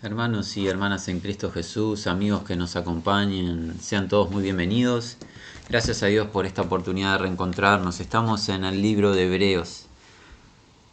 Hermanos 0.00 0.56
y 0.56 0.68
hermanas 0.68 1.08
en 1.08 1.18
Cristo 1.18 1.50
Jesús, 1.50 2.06
amigos 2.06 2.44
que 2.44 2.54
nos 2.54 2.76
acompañen, 2.76 3.74
sean 3.80 4.06
todos 4.06 4.30
muy 4.30 4.44
bienvenidos. 4.44 5.16
Gracias 5.68 6.04
a 6.04 6.06
Dios 6.06 6.28
por 6.28 6.46
esta 6.46 6.62
oportunidad 6.62 7.14
de 7.14 7.18
reencontrarnos. 7.18 7.98
Estamos 7.98 8.48
en 8.48 8.62
el 8.62 8.80
libro 8.80 9.10
de 9.10 9.26
Hebreos. 9.26 9.86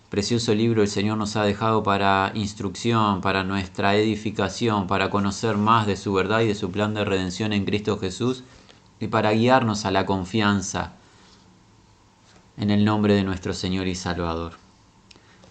Precioso 0.10 0.56
libro 0.56 0.82
el 0.82 0.88
Señor 0.88 1.20
nos 1.20 1.36
ha 1.36 1.44
dejado 1.44 1.84
para 1.84 2.32
instrucción, 2.34 3.22
para 3.22 3.44
nuestra 3.44 3.96
edificación, 3.96 4.88
para 4.88 5.12
conocer 5.12 5.56
más 5.56 5.86
de 5.86 5.98
su 5.98 6.12
verdad 6.12 6.40
y 6.40 6.48
de 6.48 6.56
su 6.56 6.72
plan 6.72 6.96
de 6.96 7.06
redención 7.06 7.54
en 7.54 7.66
Cristo 7.66 8.00
Jesús 8.00 8.44
y 9.00 9.06
para 9.06 9.34
guiarnos 9.34 9.86
a 9.86 9.92
la 9.92 10.08
confianza 10.08 10.94
en 12.58 12.72
el 12.72 12.84
nombre 12.84 13.14
de 13.14 13.24
nuestro 13.24 13.54
Señor 13.54 13.86
y 13.86 13.94
Salvador 13.94 14.65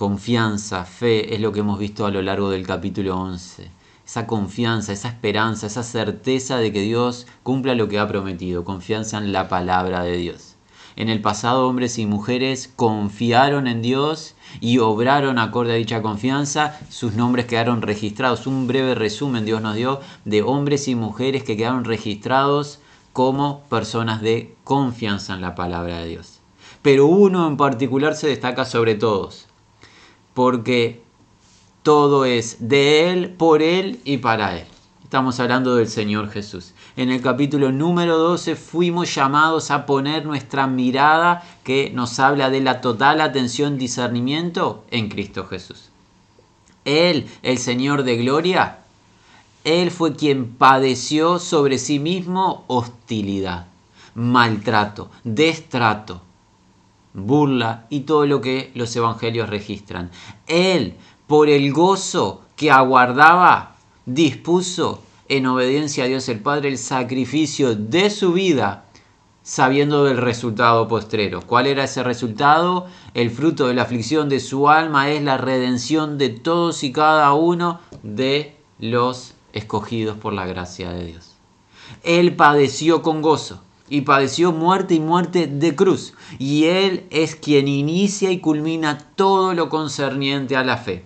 confianza, 0.07 0.85
fe, 0.85 1.35
es 1.35 1.41
lo 1.41 1.51
que 1.51 1.61
hemos 1.61 1.79
visto 1.79 2.05
a 2.05 2.11
lo 2.11 2.21
largo 2.21 2.51
del 2.51 2.67
capítulo 2.67 3.19
11. 3.19 3.71
Esa 4.05 4.27
confianza, 4.27 4.93
esa 4.93 5.09
esperanza, 5.09 5.67
esa 5.67 5.83
certeza 5.83 6.59
de 6.59 6.75
que 6.75 6.83
Dios 6.83 7.27
cumpla 7.43 7.75
lo 7.75 7.89
que 7.89 7.99
ha 7.99 8.07
prometido, 8.07 8.65
confianza 8.65 9.17
en 9.17 9.33
la 9.33 9.49
palabra 9.49 10.03
de 10.03 10.19
Dios. 10.19 10.57
En 10.97 11.09
el 11.09 11.23
pasado 11.23 11.67
hombres 11.67 11.99
y 11.99 12.05
mujeres 12.05 12.71
confiaron 12.77 13.67
en 13.67 13.81
Dios 13.81 14.35
y 14.61 14.77
obraron 14.77 15.39
acorde 15.39 15.73
a 15.73 15.77
dicha 15.77 16.03
confianza, 16.03 16.79
sus 16.91 17.15
nombres 17.15 17.47
quedaron 17.47 17.81
registrados. 17.81 18.47
Un 18.47 18.67
breve 18.67 18.95
resumen 18.95 19.47
Dios 19.47 19.63
nos 19.63 19.75
dio 19.75 20.03
de 20.27 20.43
hombres 20.43 20.87
y 20.87 20.97
mujeres 20.97 21.45
que 21.45 21.57
quedaron 21.57 21.85
registrados 21.85 22.79
como 23.15 23.61
personas 23.71 24.21
de 24.21 24.55
confianza 24.65 25.33
en 25.33 25.41
la 25.41 25.55
palabra 25.55 26.01
de 26.01 26.09
Dios. 26.09 26.41
Pero 26.83 27.07
uno 27.07 27.49
en 27.49 27.57
particular 27.57 28.15
se 28.17 28.29
destaca 28.29 28.67
sobre 28.67 28.97
todos, 28.97 29.47
porque 30.35 31.03
todo 31.83 32.25
es 32.25 32.69
de 32.69 33.11
Él, 33.11 33.31
por 33.31 33.63
Él 33.63 34.01
y 34.05 34.19
para 34.19 34.59
Él. 34.59 34.67
Estamos 35.03 35.39
hablando 35.39 35.77
del 35.77 35.89
Señor 35.89 36.31
Jesús. 36.31 36.73
En 36.97 37.11
el 37.11 37.23
capítulo 37.23 37.71
número 37.71 38.19
12 38.19 38.57
fuimos 38.57 39.15
llamados 39.15 39.71
a 39.71 39.87
poner 39.87 40.27
nuestra 40.27 40.67
mirada 40.67 41.45
que 41.63 41.91
nos 41.91 42.19
habla 42.19 42.51
de 42.51 42.61
la 42.61 42.81
total 42.81 43.21
atención, 43.21 43.79
discernimiento 43.79 44.85
en 44.91 45.09
Cristo 45.09 45.47
Jesús. 45.47 45.91
Él, 46.85 47.29
el 47.43 47.59
Señor 47.59 48.03
de 48.03 48.17
gloria, 48.17 48.79
Él 49.63 49.91
fue 49.91 50.15
quien 50.15 50.55
padeció 50.55 51.39
sobre 51.39 51.79
sí 51.79 51.99
mismo 51.99 52.65
hostilidad, 52.67 53.67
maltrato, 54.15 55.11
destrato, 55.23 56.23
burla 57.15 57.87
y 57.89 58.01
todo 58.01 58.27
lo 58.27 58.41
que 58.41 58.73
los 58.75 58.95
evangelios 58.95 59.49
registran. 59.49 60.11
Él, 60.47 60.95
por 61.27 61.49
el 61.49 61.73
gozo 61.73 62.43
que 62.57 62.71
aguardaba, 62.71 63.77
dispuso 64.05 65.03
en 65.29 65.47
obediencia 65.47 66.05
a 66.05 66.07
Dios 66.09 66.29
el 66.29 66.41
Padre 66.41 66.69
el 66.69 66.79
sacrificio 66.79 67.75
de 67.75 68.11
su 68.11 68.33
vida, 68.33 68.85
sabiendo 69.43 70.05
del 70.05 70.19
resultado 70.19 70.89
postrero. 70.89 71.41
¿Cuál 71.43 71.67
era 71.67 71.85
ese 71.85 72.03
resultado? 72.03 72.87
El 73.15 73.31
fruto 73.31 73.69
de 73.69 73.75
la 73.75 73.83
aflicción 73.83 74.29
de 74.29 74.41
su 74.41 74.69
alma 74.69 75.11
es 75.11 75.23
la 75.23 75.39
redención 75.39 76.19
de 76.19 76.31
todos 76.31 76.83
y 76.83 76.93
cada 76.93 77.33
uno 77.35 77.81
de 78.03 78.57
los 78.79 79.35
escogidos 79.53 80.17
por 80.17 80.33
la 80.33 80.47
gracia 80.47 80.91
de 80.91 81.05
Dios. 81.07 81.37
Él 82.03 82.35
padeció 82.37 83.03
con 83.03 83.23
gozo 83.23 83.63
y 83.95 84.01
padeció 84.01 84.51
muerte 84.51 84.95
y 84.95 85.01
muerte 85.01 85.47
de 85.47 85.77
cruz. 85.77 86.15
Y 86.41 86.65
Él 86.65 87.07
es 87.11 87.37
quien 87.37 87.69
inicia 87.69 88.33
y 88.33 88.41
culmina 88.41 88.99
todo 89.15 89.55
lo 89.55 89.69
concerniente 89.69 90.57
a 90.57 90.65
la 90.65 90.79
fe. 90.79 91.05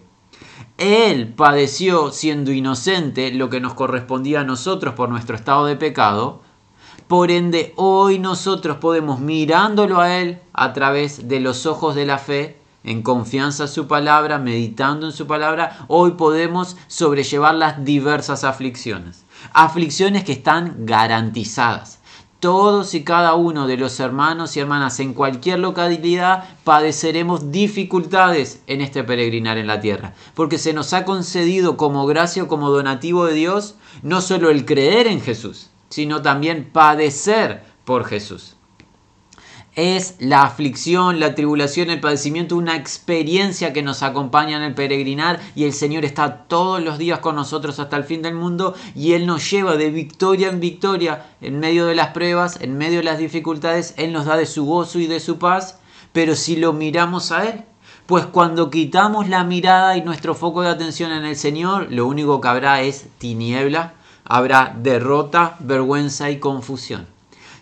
Él 0.79 1.35
padeció 1.35 2.13
siendo 2.13 2.51
inocente 2.51 3.31
lo 3.31 3.51
que 3.51 3.61
nos 3.61 3.75
correspondía 3.75 4.41
a 4.41 4.45
nosotros 4.45 4.95
por 4.95 5.11
nuestro 5.11 5.37
estado 5.37 5.67
de 5.67 5.77
pecado. 5.77 6.41
Por 7.09 7.31
ende, 7.31 7.75
hoy 7.77 8.19
nosotros 8.19 8.79
podemos 8.79 9.21
mirándolo 9.21 10.01
a 10.01 10.17
Él 10.17 10.39
a 10.55 10.73
través 10.73 11.29
de 11.29 11.41
los 11.41 11.67
ojos 11.67 11.95
de 11.95 12.07
la 12.07 12.17
fe, 12.17 12.57
en 12.85 13.03
confianza 13.03 13.65
a 13.65 13.69
su 13.69 13.87
palabra, 13.87 14.39
meditando 14.39 15.05
en 15.05 15.13
su 15.13 15.27
palabra, 15.27 15.85
hoy 15.89 16.13
podemos 16.13 16.79
sobrellevar 16.87 17.55
las 17.55 17.85
diversas 17.85 18.45
aflicciones. 18.45 19.27
Aflicciones 19.53 20.25
que 20.25 20.33
están 20.33 20.87
garantizadas 20.87 21.98
todos 22.41 22.95
y 22.95 23.03
cada 23.03 23.35
uno 23.35 23.67
de 23.67 23.77
los 23.77 23.99
hermanos 24.01 24.57
y 24.57 24.61
hermanas 24.61 25.01
en 25.01 25.15
cualquier 25.15 25.59
localidad 25.59 26.45
padeceremos 26.65 27.51
dificultades 27.51 28.63
en 28.67 28.81
este 28.81 29.03
peregrinar 29.05 29.59
en 29.59 29.67
la 29.67 29.81
tierra, 29.81 30.15
porque 30.35 30.59
se 30.59 30.73
nos 30.73 30.93
ha 30.93 31.05
concedido 31.05 31.77
como 31.77 32.07
gracia 32.07 32.43
o 32.43 32.49
como 32.49 32.71
donativo 32.71 33.25
de 33.27 33.35
Dios 33.35 33.75
no 34.03 34.21
solo 34.21 34.51
el 34.51 34.65
creer 34.65 35.07
en 35.07 35.21
Jesús, 35.21 35.71
sino 35.89 36.23
también 36.23 36.69
padecer 36.73 37.65
por 37.85 38.05
Jesús 38.05 38.58
es 39.79 40.17
la 40.19 40.43
aflicción, 40.43 41.21
la 41.21 41.37
tribulación, 41.37 41.89
el 41.89 42.01
padecimiento, 42.01 42.57
una 42.57 42.75
experiencia 42.75 43.73
que 43.73 43.85
nos 43.85 44.03
acompaña 44.03 44.57
en 44.57 44.65
el 44.65 44.75
peregrinar 44.75 45.39
y 45.55 45.63
el 45.63 45.73
Señor 45.73 46.05
está 46.05 46.49
todos 46.49 46.83
los 46.83 46.99
días 46.99 47.21
con 47.21 47.37
nosotros 47.37 47.79
hasta 47.79 47.97
el 47.97 48.03
fin 48.03 48.21
del 48.21 48.35
mundo 48.35 48.75
y 48.97 49.13
Él 49.13 49.25
nos 49.25 49.49
lleva 49.49 49.77
de 49.77 49.91
victoria 49.91 50.49
en 50.49 50.59
victoria 50.59 51.27
en 51.41 51.61
medio 51.61 51.87
de 51.87 51.95
las 51.95 52.09
pruebas, 52.09 52.61
en 52.61 52.77
medio 52.77 52.99
de 52.99 53.05
las 53.05 53.19
dificultades, 53.19 53.95
Él 53.97 54.13
nos 54.13 54.25
da 54.27 54.37
de 54.37 54.47
su 54.47 54.67
gozo 54.67 54.99
y 54.99 55.07
de 55.07 55.21
su 55.21 55.39
paz, 55.39 55.79
pero 56.13 56.35
si 56.35 56.57
lo 56.57 56.73
miramos 56.73 57.31
a 57.31 57.49
Él, 57.49 57.63
pues 58.07 58.27
cuando 58.27 58.71
quitamos 58.71 59.29
la 59.29 59.45
mirada 59.45 59.97
y 59.97 60.03
nuestro 60.03 60.35
foco 60.35 60.63
de 60.63 60.71
atención 60.71 61.13
en 61.13 61.25
el 61.25 61.37
Señor, 61.37 61.87
lo 61.93 62.09
único 62.09 62.41
que 62.41 62.49
habrá 62.49 62.83
es 62.83 63.07
tiniebla, 63.19 63.95
habrá 64.25 64.75
derrota, 64.77 65.57
vergüenza 65.61 66.31
y 66.31 66.41
confusión. 66.41 67.18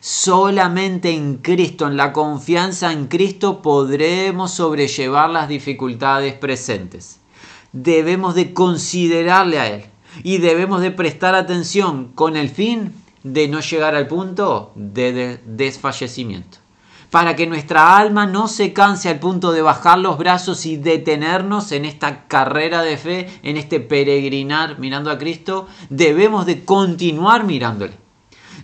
Solamente 0.09 1.11
en 1.11 1.39
Cristo, 1.39 1.89
en 1.89 1.97
la 1.97 2.13
confianza 2.13 2.93
en 2.93 3.09
Cristo, 3.09 3.61
podremos 3.61 4.53
sobrellevar 4.53 5.31
las 5.31 5.49
dificultades 5.49 6.33
presentes. 6.35 7.19
Debemos 7.73 8.37
de 8.37 8.55
considerarle 8.55 9.59
a 9.59 9.67
Él 9.67 9.87
y 10.23 10.39
debemos 10.39 10.81
de 10.81 10.93
prestar 10.93 11.35
atención 11.35 12.13
con 12.15 12.37
el 12.37 12.51
fin 12.51 12.95
de 13.25 13.49
no 13.49 13.59
llegar 13.59 13.97
al 13.97 14.07
punto 14.07 14.71
de 14.77 15.41
desfallecimiento. 15.45 16.59
Para 17.11 17.35
que 17.35 17.49
nuestra 17.49 17.99
alma 17.99 18.29
no 18.29 18.47
se 18.47 18.73
canse 18.73 19.09
al 19.09 19.19
punto 19.19 19.51
de 19.51 19.63
bajar 19.63 19.99
los 19.99 20.19
brazos 20.19 20.67
y 20.67 20.77
detenernos 20.77 21.73
en 21.73 21.85
esta 21.85 22.29
carrera 22.29 22.83
de 22.83 22.97
fe, 22.97 23.41
en 23.43 23.57
este 23.57 23.81
peregrinar 23.81 24.79
mirando 24.79 25.11
a 25.11 25.19
Cristo, 25.19 25.67
debemos 25.91 26.47
de 26.47 26.65
continuar 26.65 27.43
mirándole 27.43 28.06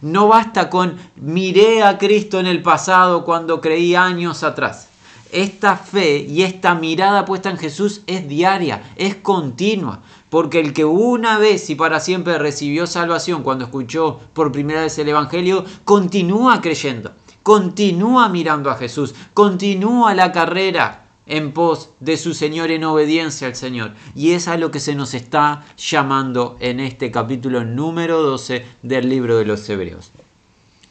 no 0.02 0.28
basta 0.28 0.68
con 0.68 0.96
miré 1.16 1.82
a 1.82 1.96
Cristo 1.96 2.38
en 2.38 2.46
el 2.46 2.60
pasado 2.60 3.24
cuando 3.24 3.60
creí 3.60 3.94
años 3.94 4.42
atrás. 4.42 4.88
Esta 5.30 5.76
fe 5.76 6.18
y 6.18 6.42
esta 6.42 6.74
mirada 6.74 7.24
puesta 7.24 7.48
en 7.48 7.56
Jesús 7.56 8.02
es 8.06 8.28
diaria, 8.28 8.82
es 8.96 9.14
continua, 9.14 10.02
porque 10.28 10.60
el 10.60 10.74
que 10.74 10.84
una 10.84 11.38
vez 11.38 11.70
y 11.70 11.74
para 11.74 12.00
siempre 12.00 12.36
recibió 12.36 12.86
salvación 12.86 13.42
cuando 13.42 13.64
escuchó 13.64 14.20
por 14.34 14.52
primera 14.52 14.82
vez 14.82 14.98
el 14.98 15.08
Evangelio, 15.08 15.64
continúa 15.84 16.60
creyendo, 16.60 17.12
continúa 17.42 18.28
mirando 18.28 18.70
a 18.70 18.76
Jesús, 18.76 19.14
continúa 19.32 20.14
la 20.14 20.32
carrera 20.32 21.01
en 21.27 21.53
pos 21.53 21.91
de 22.00 22.16
su 22.16 22.34
Señor 22.34 22.71
en 22.71 22.84
obediencia 22.84 23.47
al 23.47 23.55
Señor. 23.55 23.93
Y 24.15 24.33
es 24.33 24.49
a 24.49 24.56
lo 24.56 24.71
que 24.71 24.81
se 24.81 24.94
nos 24.94 25.15
está 25.15 25.65
llamando 25.77 26.56
en 26.60 26.81
este 26.81 27.10
capítulo 27.10 27.65
número 27.65 28.22
12 28.22 28.65
del 28.83 29.09
libro 29.09 29.38
de 29.38 29.44
los 29.44 29.69
Hebreos. 29.69 30.11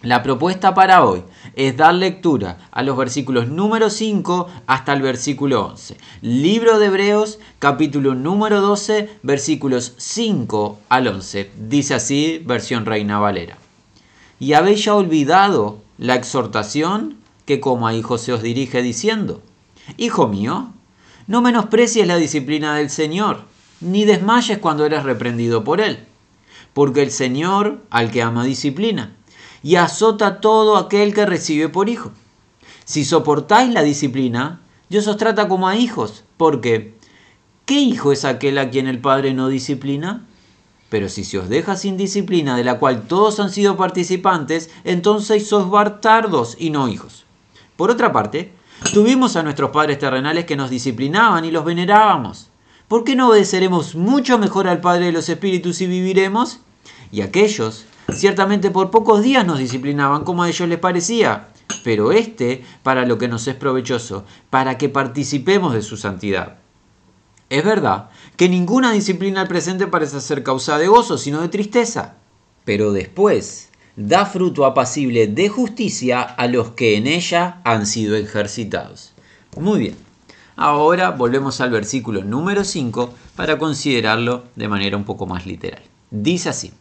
La 0.03 0.23
propuesta 0.23 0.73
para 0.73 1.05
hoy 1.05 1.21
es 1.55 1.77
dar 1.77 1.93
lectura 1.93 2.57
a 2.71 2.81
los 2.81 2.97
versículos 2.97 3.49
número 3.49 3.91
5 3.91 4.47
hasta 4.65 4.93
el 4.93 5.03
versículo 5.03 5.63
11. 5.67 5.95
Libro 6.23 6.79
de 6.79 6.87
Hebreos, 6.87 7.37
capítulo 7.59 8.15
número 8.15 8.61
12, 8.61 9.11
versículos 9.21 9.93
5 9.97 10.79
al 10.89 11.07
11. 11.07 11.51
Dice 11.55 11.93
así, 11.93 12.41
versión 12.43 12.87
Reina 12.87 13.19
Valera. 13.19 13.59
Y 14.39 14.53
habéis 14.53 14.85
ya 14.85 14.95
olvidado 14.95 15.77
la 15.99 16.15
exhortación 16.15 17.17
que 17.45 17.59
como 17.59 17.87
a 17.87 17.93
hijos 17.93 18.21
se 18.21 18.33
os 18.33 18.41
dirige 18.41 18.81
diciendo 18.81 19.43
Hijo 19.97 20.27
mío, 20.27 20.71
no 21.27 21.41
menosprecies 21.41 22.07
la 22.07 22.17
disciplina 22.17 22.75
del 22.75 22.89
Señor, 22.89 23.43
ni 23.79 24.05
desmayes 24.05 24.59
cuando 24.59 24.85
eres 24.85 25.03
reprendido 25.03 25.63
por 25.63 25.81
Él, 25.81 26.05
porque 26.73 27.01
el 27.01 27.11
Señor 27.11 27.81
al 27.89 28.11
que 28.11 28.21
ama 28.21 28.43
disciplina, 28.43 29.15
y 29.63 29.75
azota 29.75 30.41
todo 30.41 30.77
aquel 30.77 31.13
que 31.13 31.25
recibe 31.25 31.69
por 31.69 31.89
hijo. 31.89 32.11
Si 32.85 33.05
soportáis 33.05 33.73
la 33.73 33.83
disciplina, 33.83 34.61
Dios 34.89 35.07
os 35.07 35.17
trata 35.17 35.47
como 35.47 35.67
a 35.67 35.75
hijos, 35.75 36.23
porque 36.37 36.95
¿qué 37.65 37.79
hijo 37.79 38.11
es 38.11 38.25
aquel 38.25 38.57
a 38.57 38.69
quien 38.69 38.87
el 38.87 38.99
Padre 38.99 39.33
no 39.33 39.47
disciplina? 39.47 40.25
Pero 40.89 41.07
si 41.07 41.23
se 41.23 41.37
os 41.37 41.47
deja 41.47 41.77
sin 41.77 41.95
disciplina 41.95 42.57
de 42.57 42.65
la 42.65 42.77
cual 42.79 43.07
todos 43.07 43.39
han 43.39 43.51
sido 43.51 43.77
participantes, 43.77 44.69
entonces 44.83 45.47
sois 45.47 45.69
bartardos 45.69 46.57
y 46.59 46.69
no 46.69 46.89
hijos. 46.89 47.23
Por 47.77 47.89
otra 47.89 48.11
parte, 48.11 48.51
Tuvimos 48.93 49.35
a 49.35 49.43
nuestros 49.43 49.71
padres 49.71 49.99
terrenales 49.99 50.45
que 50.45 50.55
nos 50.55 50.69
disciplinaban 50.69 51.45
y 51.45 51.51
los 51.51 51.63
venerábamos. 51.65 52.51
¿por 52.91 53.05
qué 53.05 53.15
no 53.15 53.29
obedeceremos 53.29 53.95
mucho 53.95 54.37
mejor 54.37 54.67
al 54.67 54.81
Padre 54.81 55.05
de 55.05 55.11
los 55.13 55.29
Espíritus 55.29 55.79
y 55.79 55.87
viviremos? 55.87 56.59
Y 57.09 57.21
aquellos, 57.21 57.85
ciertamente 58.13 58.69
por 58.69 58.91
pocos 58.91 59.23
días 59.23 59.45
nos 59.45 59.59
disciplinaban 59.59 60.25
como 60.25 60.43
a 60.43 60.49
ellos 60.49 60.67
les 60.67 60.77
parecía, 60.77 61.47
pero 61.85 62.11
este 62.11 62.65
para 62.83 63.05
lo 63.05 63.17
que 63.17 63.29
nos 63.29 63.47
es 63.47 63.55
provechoso, 63.55 64.25
para 64.49 64.77
que 64.77 64.89
participemos 64.89 65.73
de 65.73 65.83
su 65.83 65.95
santidad. 65.95 66.57
Es 67.49 67.63
verdad 67.63 68.09
que 68.35 68.49
ninguna 68.49 68.91
disciplina 68.91 69.39
al 69.39 69.47
presente 69.47 69.87
parece 69.87 70.19
ser 70.19 70.43
causa 70.43 70.77
de 70.77 70.89
gozo, 70.89 71.17
sino 71.17 71.39
de 71.39 71.47
tristeza, 71.47 72.15
pero 72.65 72.91
después 72.91 73.70
da 73.95 74.25
fruto 74.25 74.65
apacible 74.65 75.27
de 75.27 75.49
justicia 75.49 76.21
a 76.21 76.47
los 76.47 76.71
que 76.71 76.97
en 76.97 77.07
ella 77.07 77.61
han 77.63 77.85
sido 77.85 78.15
ejercitados. 78.15 79.13
Muy 79.57 79.79
bien, 79.79 79.95
ahora 80.55 81.11
volvemos 81.11 81.61
al 81.61 81.71
versículo 81.71 82.23
número 82.23 82.63
5 82.63 83.13
para 83.35 83.57
considerarlo 83.57 84.45
de 84.55 84.67
manera 84.67 84.97
un 84.97 85.03
poco 85.03 85.25
más 85.25 85.45
literal. 85.45 85.81
Dice 86.09 86.49
así, 86.49 86.71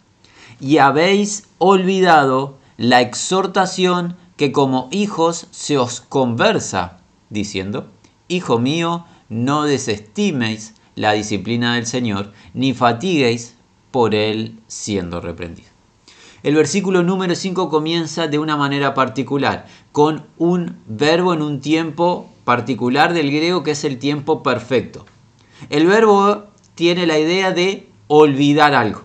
y 0.60 0.78
habéis 0.78 1.44
olvidado 1.58 2.58
la 2.76 3.00
exhortación 3.00 4.16
que 4.36 4.52
como 4.52 4.88
hijos 4.90 5.46
se 5.50 5.78
os 5.78 6.00
conversa, 6.00 6.98
diciendo, 7.28 7.88
Hijo 8.28 8.58
mío, 8.58 9.04
no 9.28 9.64
desestiméis 9.64 10.74
la 10.94 11.12
disciplina 11.12 11.74
del 11.74 11.86
Señor, 11.86 12.32
ni 12.54 12.74
fatiguéis 12.74 13.54
por 13.90 14.14
él 14.14 14.58
siendo 14.66 15.20
reprendido. 15.20 15.69
El 16.42 16.54
versículo 16.54 17.02
número 17.02 17.34
5 17.34 17.68
comienza 17.68 18.26
de 18.26 18.38
una 18.38 18.56
manera 18.56 18.94
particular, 18.94 19.66
con 19.92 20.24
un 20.38 20.78
verbo 20.86 21.34
en 21.34 21.42
un 21.42 21.60
tiempo 21.60 22.30
particular 22.44 23.12
del 23.12 23.30
griego 23.30 23.62
que 23.62 23.72
es 23.72 23.84
el 23.84 23.98
tiempo 23.98 24.42
perfecto. 24.42 25.04
El 25.68 25.86
verbo 25.86 26.44
tiene 26.74 27.06
la 27.06 27.18
idea 27.18 27.52
de 27.52 27.90
olvidar 28.06 28.74
algo, 28.74 29.02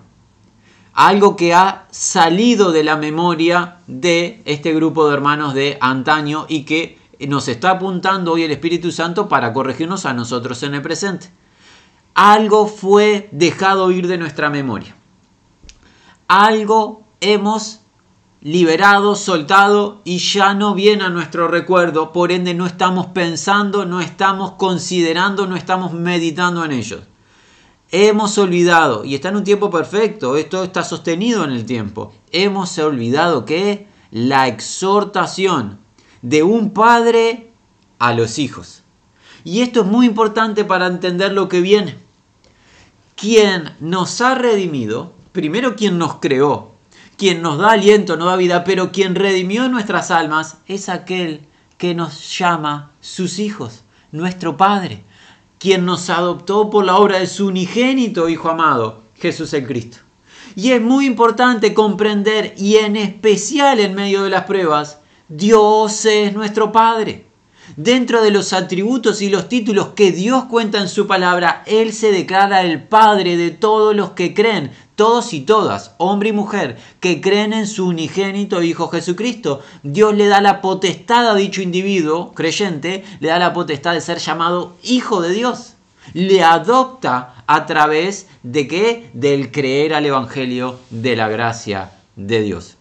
algo 0.93 1.35
que 1.35 1.53
ha 1.53 1.87
salido 1.91 2.71
de 2.71 2.85
la 2.85 2.95
memoria 2.95 3.79
de 3.87 4.41
este 4.45 4.73
grupo 4.73 5.07
de 5.07 5.15
hermanos 5.15 5.53
de 5.53 5.77
antaño 5.81 6.45
y 6.47 6.63
que 6.63 6.97
nos 7.27 7.49
está 7.49 7.71
apuntando 7.71 8.31
hoy 8.31 8.43
el 8.43 8.51
Espíritu 8.51 8.91
Santo 8.93 9.27
para 9.27 9.51
corregirnos 9.51 10.05
a 10.05 10.13
nosotros 10.13 10.63
en 10.63 10.73
el 10.73 10.81
presente. 10.81 11.29
Algo 12.13 12.67
fue 12.67 13.27
dejado 13.33 13.91
ir 13.91 14.07
de 14.07 14.17
nuestra 14.17 14.49
memoria. 14.49 14.95
Algo 16.29 17.04
hemos 17.21 17.81
liberado, 18.45 19.15
soltado 19.15 20.01
y 20.03 20.19
ya 20.19 20.53
no 20.53 20.75
viene 20.75 21.03
a 21.03 21.09
nuestro 21.09 21.47
recuerdo, 21.47 22.11
por 22.11 22.31
ende 22.31 22.53
no 22.53 22.67
estamos 22.67 23.07
pensando, 23.07 23.87
no 23.87 24.01
estamos 24.01 24.51
considerando, 24.51 25.47
no 25.47 25.55
estamos 25.55 25.93
meditando 25.93 26.63
en 26.63 26.71
ellos. 26.71 27.01
Hemos 27.91 28.37
olvidado, 28.37 29.03
y 29.03 29.15
está 29.15 29.29
en 29.29 29.37
un 29.37 29.43
tiempo 29.43 29.71
perfecto, 29.71 30.37
esto 30.37 30.63
está 30.63 30.83
sostenido 30.83 31.43
en 31.43 31.51
el 31.51 31.65
tiempo, 31.65 32.13
hemos 32.31 32.77
olvidado 32.77 33.45
que 33.45 33.87
la 34.11 34.47
exhortación 34.47 35.79
de 36.21 36.43
un 36.43 36.69
padre 36.71 37.49
a 37.97 38.13
los 38.13 38.37
hijos. 38.37 38.83
Y 39.43 39.61
esto 39.61 39.81
es 39.81 39.87
muy 39.87 40.05
importante 40.05 40.65
para 40.65 40.85
entender 40.85 41.31
lo 41.31 41.49
que 41.49 41.61
viene. 41.61 41.97
Quien 43.15 43.73
nos 43.79 44.21
ha 44.21 44.35
redimido, 44.35 45.13
primero 45.31 45.75
quien 45.75 45.97
nos 45.97 46.15
creó, 46.15 46.74
quien 47.17 47.41
nos 47.41 47.57
da 47.57 47.71
aliento, 47.71 48.17
nos 48.17 48.27
da 48.27 48.35
vida, 48.35 48.63
pero 48.63 48.91
quien 48.91 49.15
redimió 49.15 49.69
nuestras 49.69 50.11
almas 50.11 50.57
es 50.67 50.89
aquel 50.89 51.41
que 51.77 51.93
nos 51.95 52.37
llama 52.37 52.91
sus 53.01 53.39
hijos, 53.39 53.83
nuestro 54.11 54.57
Padre, 54.57 55.03
quien 55.59 55.85
nos 55.85 56.09
adoptó 56.09 56.69
por 56.69 56.85
la 56.85 56.97
obra 56.97 57.19
de 57.19 57.27
su 57.27 57.47
unigénito 57.47 58.29
Hijo 58.29 58.49
amado, 58.49 59.03
Jesús 59.15 59.53
el 59.53 59.65
Cristo. 59.67 59.97
Y 60.55 60.71
es 60.71 60.81
muy 60.81 61.05
importante 61.05 61.73
comprender, 61.73 62.53
y 62.57 62.77
en 62.77 62.95
especial 62.95 63.79
en 63.79 63.93
medio 63.93 64.23
de 64.23 64.29
las 64.29 64.45
pruebas, 64.45 64.99
Dios 65.27 66.05
es 66.05 66.33
nuestro 66.33 66.71
Padre. 66.71 67.25
Dentro 67.77 68.23
de 68.23 68.31
los 68.31 68.53
atributos 68.53 69.21
y 69.21 69.27
los 69.27 69.49
títulos 69.49 69.89
que 69.97 70.13
Dios 70.13 70.45
cuenta 70.45 70.79
en 70.79 70.87
su 70.87 71.07
palabra, 71.07 71.61
Él 71.65 71.91
se 71.91 72.13
declara 72.13 72.61
el 72.61 72.81
Padre 72.81 73.35
de 73.35 73.51
todos 73.51 73.93
los 73.93 74.11
que 74.11 74.33
creen, 74.33 74.71
todos 74.95 75.33
y 75.33 75.41
todas, 75.41 75.93
hombre 75.97 76.29
y 76.29 76.31
mujer, 76.31 76.77
que 77.01 77.19
creen 77.19 77.51
en 77.51 77.67
su 77.67 77.87
unigénito 77.87 78.63
Hijo 78.63 78.87
Jesucristo. 78.87 79.59
Dios 79.83 80.15
le 80.15 80.27
da 80.27 80.39
la 80.39 80.61
potestad 80.61 81.29
a 81.29 81.35
dicho 81.35 81.61
individuo 81.61 82.31
creyente, 82.33 83.03
le 83.19 83.27
da 83.27 83.39
la 83.39 83.51
potestad 83.51 83.93
de 83.93 83.99
ser 83.99 84.19
llamado 84.19 84.77
Hijo 84.81 85.19
de 85.19 85.33
Dios. 85.33 85.73
Le 86.13 86.43
adopta 86.43 87.43
a 87.45 87.65
través 87.65 88.27
de 88.41 88.69
qué? 88.69 89.09
Del 89.11 89.51
creer 89.51 89.93
al 89.93 90.05
Evangelio 90.05 90.79
de 90.91 91.17
la 91.17 91.27
gracia 91.27 91.91
de 92.15 92.41
Dios. 92.41 92.77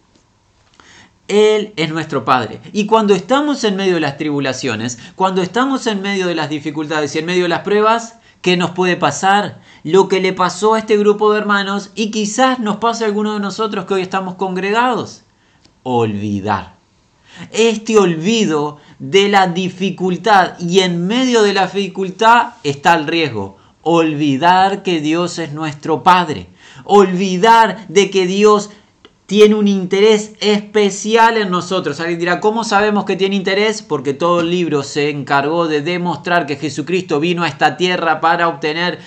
Él 1.27 1.73
es 1.75 1.89
nuestro 1.89 2.23
Padre. 2.23 2.59
Y 2.71 2.85
cuando 2.85 3.15
estamos 3.15 3.63
en 3.63 3.75
medio 3.75 3.95
de 3.95 3.99
las 3.99 4.17
tribulaciones, 4.17 4.99
cuando 5.15 5.41
estamos 5.41 5.87
en 5.87 6.01
medio 6.01 6.27
de 6.27 6.35
las 6.35 6.49
dificultades 6.49 7.15
y 7.15 7.19
en 7.19 7.25
medio 7.25 7.43
de 7.43 7.49
las 7.49 7.61
pruebas, 7.61 8.15
¿qué 8.41 8.57
nos 8.57 8.71
puede 8.71 8.95
pasar? 8.95 9.59
Lo 9.83 10.07
que 10.07 10.19
le 10.19 10.33
pasó 10.33 10.75
a 10.75 10.79
este 10.79 10.97
grupo 10.97 11.31
de 11.31 11.39
hermanos 11.39 11.91
y 11.95 12.11
quizás 12.11 12.59
nos 12.59 12.77
pase 12.77 13.03
a 13.03 13.07
alguno 13.07 13.33
de 13.33 13.39
nosotros 13.39 13.85
que 13.85 13.95
hoy 13.95 14.01
estamos 14.01 14.35
congregados. 14.35 15.23
Olvidar. 15.81 16.75
Este 17.51 17.97
olvido 17.97 18.79
de 18.99 19.27
la 19.27 19.47
dificultad 19.47 20.57
y 20.59 20.81
en 20.81 21.05
medio 21.05 21.41
de 21.43 21.53
la 21.53 21.67
dificultad 21.67 22.53
está 22.63 22.93
el 22.93 23.07
riesgo. 23.07 23.57
Olvidar 23.81 24.83
que 24.83 25.01
Dios 25.01 25.39
es 25.39 25.53
nuestro 25.53 26.03
Padre. 26.03 26.47
Olvidar 26.85 27.87
de 27.87 28.09
que 28.09 28.25
Dios 28.25 28.69
tiene 29.25 29.55
un 29.55 29.67
interés 29.67 30.33
especial 30.39 31.37
en 31.37 31.49
nosotros. 31.49 31.99
Alguien 31.99 32.19
dirá, 32.19 32.39
¿cómo 32.39 32.63
sabemos 32.63 33.05
que 33.05 33.15
tiene 33.15 33.35
interés? 33.35 33.81
Porque 33.81 34.13
todo 34.13 34.41
el 34.41 34.51
libro 34.51 34.83
se 34.83 35.09
encargó 35.09 35.67
de 35.67 35.81
demostrar 35.81 36.45
que 36.45 36.57
Jesucristo 36.57 37.19
vino 37.19 37.43
a 37.43 37.47
esta 37.47 37.75
tierra 37.77 38.21
para 38.21 38.47
obtener 38.47 38.99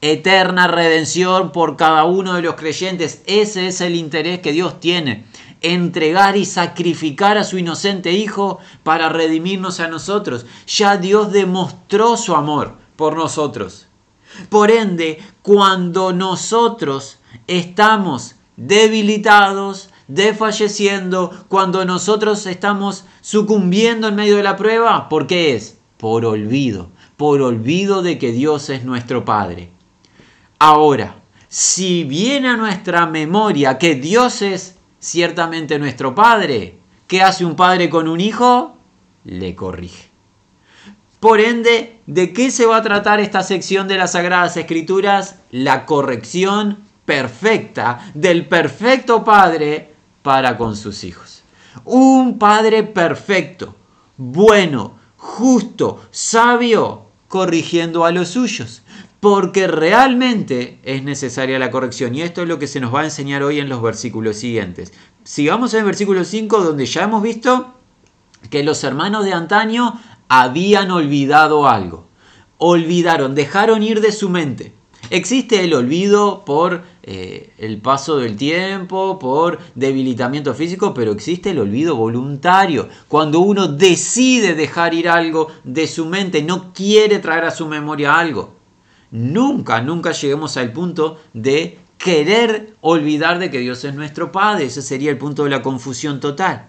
eterna 0.00 0.68
redención 0.68 1.52
por 1.52 1.76
cada 1.76 2.04
uno 2.04 2.34
de 2.34 2.42
los 2.42 2.54
creyentes. 2.54 3.22
Ese 3.26 3.66
es 3.66 3.80
el 3.80 3.94
interés 3.94 4.40
que 4.40 4.52
Dios 4.52 4.80
tiene. 4.80 5.26
Entregar 5.60 6.36
y 6.36 6.46
sacrificar 6.46 7.36
a 7.36 7.44
su 7.44 7.58
inocente 7.58 8.12
Hijo 8.12 8.60
para 8.84 9.10
redimirnos 9.10 9.80
a 9.80 9.88
nosotros. 9.88 10.46
Ya 10.66 10.96
Dios 10.96 11.30
demostró 11.32 12.16
su 12.16 12.34
amor 12.34 12.78
por 12.96 13.16
nosotros. 13.16 13.86
Por 14.48 14.70
ende, 14.70 15.18
cuando 15.42 16.12
nosotros 16.12 17.18
estamos 17.46 18.36
debilitados, 18.58 19.88
desfalleciendo, 20.08 21.44
cuando 21.48 21.84
nosotros 21.84 22.44
estamos 22.46 23.04
sucumbiendo 23.20 24.08
en 24.08 24.16
medio 24.16 24.36
de 24.36 24.42
la 24.42 24.56
prueba, 24.56 25.08
¿por 25.08 25.28
qué 25.28 25.54
es? 25.54 25.78
Por 25.96 26.24
olvido, 26.24 26.90
por 27.16 27.40
olvido 27.40 28.02
de 28.02 28.18
que 28.18 28.32
Dios 28.32 28.68
es 28.68 28.84
nuestro 28.84 29.24
Padre. 29.24 29.70
Ahora, 30.58 31.20
si 31.46 32.02
viene 32.02 32.48
a 32.48 32.56
nuestra 32.56 33.06
memoria 33.06 33.78
que 33.78 33.94
Dios 33.94 34.42
es 34.42 34.76
ciertamente 34.98 35.78
nuestro 35.78 36.16
Padre, 36.16 36.78
¿qué 37.06 37.22
hace 37.22 37.44
un 37.44 37.54
padre 37.54 37.88
con 37.88 38.08
un 38.08 38.20
hijo? 38.20 38.76
Le 39.24 39.54
corrige. 39.54 40.08
Por 41.20 41.40
ende, 41.40 42.00
¿de 42.06 42.32
qué 42.32 42.50
se 42.50 42.66
va 42.66 42.78
a 42.78 42.82
tratar 42.82 43.20
esta 43.20 43.42
sección 43.42 43.86
de 43.86 43.98
las 43.98 44.12
Sagradas 44.12 44.56
Escrituras? 44.56 45.36
La 45.50 45.86
corrección 45.86 46.87
perfecta 47.08 48.10
del 48.12 48.44
perfecto 48.44 49.24
Padre 49.24 49.94
para 50.20 50.58
con 50.58 50.76
sus 50.76 51.04
hijos. 51.04 51.42
Un 51.86 52.38
Padre 52.38 52.82
perfecto, 52.82 53.74
bueno, 54.18 54.98
justo, 55.16 56.02
sabio, 56.10 57.06
corrigiendo 57.28 58.04
a 58.04 58.12
los 58.12 58.28
suyos. 58.28 58.82
Porque 59.20 59.66
realmente 59.66 60.80
es 60.82 61.02
necesaria 61.02 61.58
la 61.58 61.70
corrección. 61.70 62.14
Y 62.14 62.20
esto 62.20 62.42
es 62.42 62.48
lo 62.48 62.58
que 62.58 62.66
se 62.66 62.78
nos 62.78 62.94
va 62.94 63.00
a 63.00 63.04
enseñar 63.04 63.42
hoy 63.42 63.58
en 63.58 63.70
los 63.70 63.80
versículos 63.80 64.36
siguientes. 64.36 64.92
Sigamos 65.24 65.72
en 65.72 65.80
el 65.80 65.86
versículo 65.86 66.24
5 66.24 66.62
donde 66.62 66.84
ya 66.84 67.04
hemos 67.04 67.22
visto 67.22 67.74
que 68.50 68.62
los 68.62 68.84
hermanos 68.84 69.24
de 69.24 69.32
antaño 69.32 69.98
habían 70.28 70.90
olvidado 70.90 71.66
algo. 71.66 72.06
Olvidaron, 72.58 73.34
dejaron 73.34 73.82
ir 73.82 74.02
de 74.02 74.12
su 74.12 74.28
mente. 74.28 74.74
Existe 75.10 75.64
el 75.64 75.72
olvido 75.72 76.44
por 76.44 76.82
eh, 77.10 77.54
el 77.56 77.78
paso 77.78 78.18
del 78.18 78.36
tiempo, 78.36 79.18
por 79.18 79.58
debilitamiento 79.74 80.52
físico, 80.52 80.92
pero 80.92 81.12
existe 81.12 81.52
el 81.52 81.58
olvido 81.58 81.96
voluntario. 81.96 82.90
Cuando 83.08 83.40
uno 83.40 83.66
decide 83.66 84.54
dejar 84.54 84.92
ir 84.92 85.08
algo 85.08 85.48
de 85.64 85.86
su 85.86 86.04
mente, 86.04 86.42
no 86.42 86.74
quiere 86.74 87.18
traer 87.18 87.46
a 87.46 87.50
su 87.50 87.66
memoria 87.66 88.18
algo. 88.18 88.56
Nunca, 89.10 89.80
nunca 89.80 90.12
lleguemos 90.12 90.58
al 90.58 90.70
punto 90.74 91.18
de 91.32 91.78
querer 91.96 92.74
olvidar 92.82 93.38
de 93.38 93.50
que 93.50 93.60
Dios 93.60 93.82
es 93.84 93.94
nuestro 93.94 94.30
Padre. 94.30 94.66
Ese 94.66 94.82
sería 94.82 95.10
el 95.10 95.16
punto 95.16 95.44
de 95.44 95.50
la 95.50 95.62
confusión 95.62 96.20
total. 96.20 96.66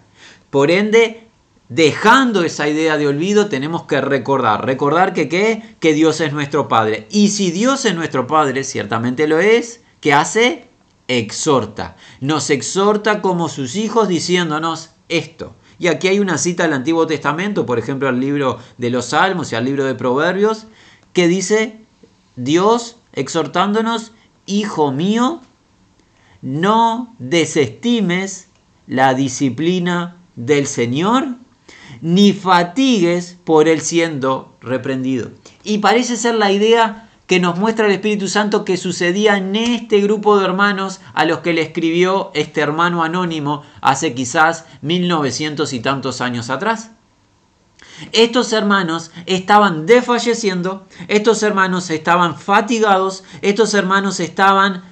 Por 0.49 0.71
ende, 0.71 1.27
dejando 1.67 2.45
esa 2.45 2.69
idea 2.69 2.95
de 2.95 3.07
olvido, 3.07 3.49
tenemos 3.49 3.83
que 3.83 3.99
recordar. 3.99 4.65
Recordar 4.65 5.11
que 5.11 5.27
qué? 5.27 5.75
Que 5.81 5.93
Dios 5.93 6.21
es 6.21 6.31
nuestro 6.31 6.69
Padre. 6.69 7.07
Y 7.11 7.27
si 7.27 7.51
Dios 7.51 7.83
es 7.83 7.93
nuestro 7.93 8.25
Padre, 8.25 8.63
ciertamente 8.63 9.27
lo 9.27 9.39
es, 9.39 9.81
¿qué 10.01 10.13
hace? 10.13 10.67
Exhorta. 11.07 11.95
Nos 12.21 12.49
exhorta 12.49 13.21
como 13.21 13.49
sus 13.49 13.75
hijos 13.75 14.07
diciéndonos 14.07 14.91
esto. 15.09 15.55
Y 15.79 15.87
aquí 15.87 16.09
hay 16.09 16.19
una 16.19 16.37
cita 16.37 16.63
del 16.63 16.73
Antiguo 16.73 17.07
Testamento, 17.07 17.65
por 17.65 17.79
ejemplo, 17.79 18.09
al 18.09 18.19
libro 18.19 18.59
de 18.77 18.89
los 18.89 19.07
Salmos 19.07 19.51
y 19.51 19.55
al 19.55 19.65
libro 19.65 19.85
de 19.85 19.95
Proverbios, 19.95 20.67
que 21.13 21.27
dice 21.27 21.79
Dios 22.35 22.97
exhortándonos, 23.13 24.11
Hijo 24.45 24.91
mío, 24.91 25.41
no 26.41 27.15
desestimes 27.19 28.47
la 28.87 29.13
disciplina 29.13 30.17
del 30.35 30.65
Señor, 30.65 31.35
ni 32.01 32.33
fatigues 32.33 33.37
por 33.43 33.67
él 33.67 33.81
siendo 33.81 34.55
reprendido. 34.61 35.31
Y 35.63 35.79
parece 35.79 36.17
ser 36.17 36.35
la 36.35 36.51
idea 36.51 37.08
que 37.29 37.39
nos 37.39 37.59
muestra 37.59 37.85
el 37.85 37.91
Espíritu 37.91 38.27
Santo 38.27 38.65
que 38.65 38.75
sucedía 38.75 39.37
en 39.37 39.55
este 39.55 40.01
grupo 40.01 40.39
de 40.39 40.45
hermanos 40.45 40.99
a 41.13 41.25
los 41.25 41.41
que 41.41 41.53
le 41.53 41.61
escribió 41.61 42.31
este 42.33 42.59
hermano 42.59 43.03
anónimo 43.03 43.61
hace 43.81 44.15
quizás 44.15 44.65
1900 44.81 45.71
y 45.73 45.79
tantos 45.79 46.21
años 46.21 46.49
atrás. 46.49 46.89
Estos 48.13 48.51
hermanos 48.51 49.11
estaban 49.27 49.85
desfalleciendo, 49.85 50.87
estos 51.07 51.43
hermanos 51.43 51.91
estaban 51.91 52.35
fatigados, 52.35 53.23
estos 53.43 53.75
hermanos 53.75 54.19
estaban 54.19 54.83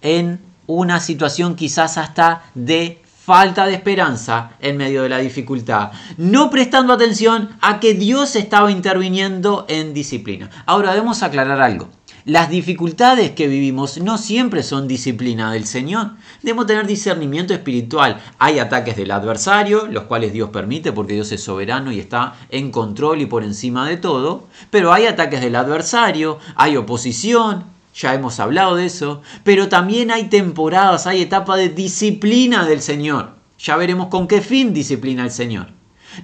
en 0.00 0.40
una 0.66 1.00
situación 1.00 1.54
quizás 1.54 1.98
hasta 1.98 2.44
de 2.54 3.01
falta 3.24 3.66
de 3.66 3.74
esperanza 3.74 4.52
en 4.60 4.76
medio 4.76 5.04
de 5.04 5.08
la 5.08 5.18
dificultad, 5.18 5.92
no 6.16 6.50
prestando 6.50 6.92
atención 6.92 7.50
a 7.60 7.78
que 7.78 7.94
Dios 7.94 8.34
estaba 8.34 8.72
interviniendo 8.72 9.64
en 9.68 9.94
disciplina. 9.94 10.50
Ahora 10.66 10.92
debemos 10.92 11.22
aclarar 11.22 11.60
algo. 11.60 11.88
Las 12.24 12.50
dificultades 12.50 13.32
que 13.32 13.48
vivimos 13.48 13.98
no 13.98 14.16
siempre 14.16 14.62
son 14.62 14.86
disciplina 14.86 15.52
del 15.52 15.66
Señor. 15.66 16.12
Debemos 16.42 16.66
tener 16.66 16.86
discernimiento 16.86 17.52
espiritual. 17.52 18.20
Hay 18.38 18.60
ataques 18.60 18.96
del 18.96 19.10
adversario, 19.10 19.88
los 19.88 20.04
cuales 20.04 20.32
Dios 20.32 20.50
permite 20.50 20.92
porque 20.92 21.14
Dios 21.14 21.32
es 21.32 21.42
soberano 21.42 21.90
y 21.90 21.98
está 21.98 22.34
en 22.48 22.70
control 22.70 23.22
y 23.22 23.26
por 23.26 23.42
encima 23.42 23.88
de 23.88 23.96
todo. 23.96 24.46
Pero 24.70 24.92
hay 24.92 25.06
ataques 25.06 25.40
del 25.40 25.56
adversario, 25.56 26.38
hay 26.54 26.76
oposición, 26.76 27.64
ya 27.94 28.14
hemos 28.14 28.40
hablado 28.40 28.76
de 28.76 28.86
eso, 28.86 29.22
pero 29.44 29.68
también 29.68 30.10
hay 30.10 30.24
temporadas, 30.24 31.06
hay 31.06 31.22
etapas 31.22 31.58
de 31.58 31.68
disciplina 31.68 32.64
del 32.64 32.80
Señor. 32.80 33.34
Ya 33.58 33.76
veremos 33.76 34.08
con 34.08 34.26
qué 34.26 34.40
fin 34.40 34.72
disciplina 34.72 35.24
el 35.24 35.30
Señor. 35.30 35.68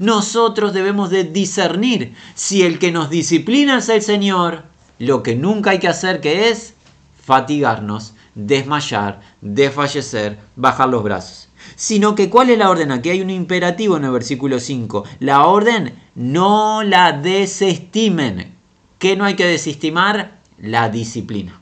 Nosotros 0.01 0.73
debemos 0.73 1.11
de 1.11 1.25
discernir 1.25 2.15
si 2.35 2.63
el 2.63 2.79
que 2.79 2.93
nos 2.93 3.11
disciplina 3.11 3.79
es 3.79 3.89
el 3.89 4.03
Señor, 4.03 4.65
lo 4.99 5.23
que 5.23 5.35
nunca 5.35 5.71
hay 5.71 5.79
que 5.79 5.89
hacer 5.89 6.21
que 6.21 6.49
es 6.49 6.75
fatigarnos, 7.25 8.15
desmayar, 8.35 9.21
desfallecer, 9.41 10.39
bajar 10.57 10.89
los 10.89 11.03
brazos. 11.03 11.49
Sino 11.77 12.15
que 12.15 12.31
cuál 12.31 12.51
es 12.51 12.59
la 12.59 12.71
orden? 12.71 12.93
Aquí 12.93 13.11
hay 13.11 13.21
un 13.21 13.31
imperativo 13.31 13.97
en 13.97 14.05
el 14.05 14.11
versículo 14.11 14.59
5. 14.59 15.05
La 15.21 15.47
orden 15.47 15.95
no 16.15 16.83
la 16.83 17.13
desestimen. 17.13 18.55
¿Qué 18.99 19.17
no 19.17 19.25
hay 19.25 19.37
que 19.37 19.47
desestimar? 19.47 20.38
La 20.61 20.89
disciplina. 20.89 21.61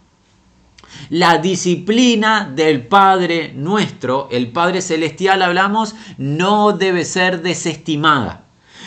La 1.11 1.39
disciplina 1.39 2.51
del 2.53 2.87
Padre 2.87 3.53
nuestro, 3.55 4.29
el 4.31 4.49
Padre 4.49 4.81
Celestial 4.81 5.43
hablamos, 5.43 5.95
no 6.17 6.73
debe 6.73 7.05
ser 7.05 7.43
desestimada. 7.43 8.45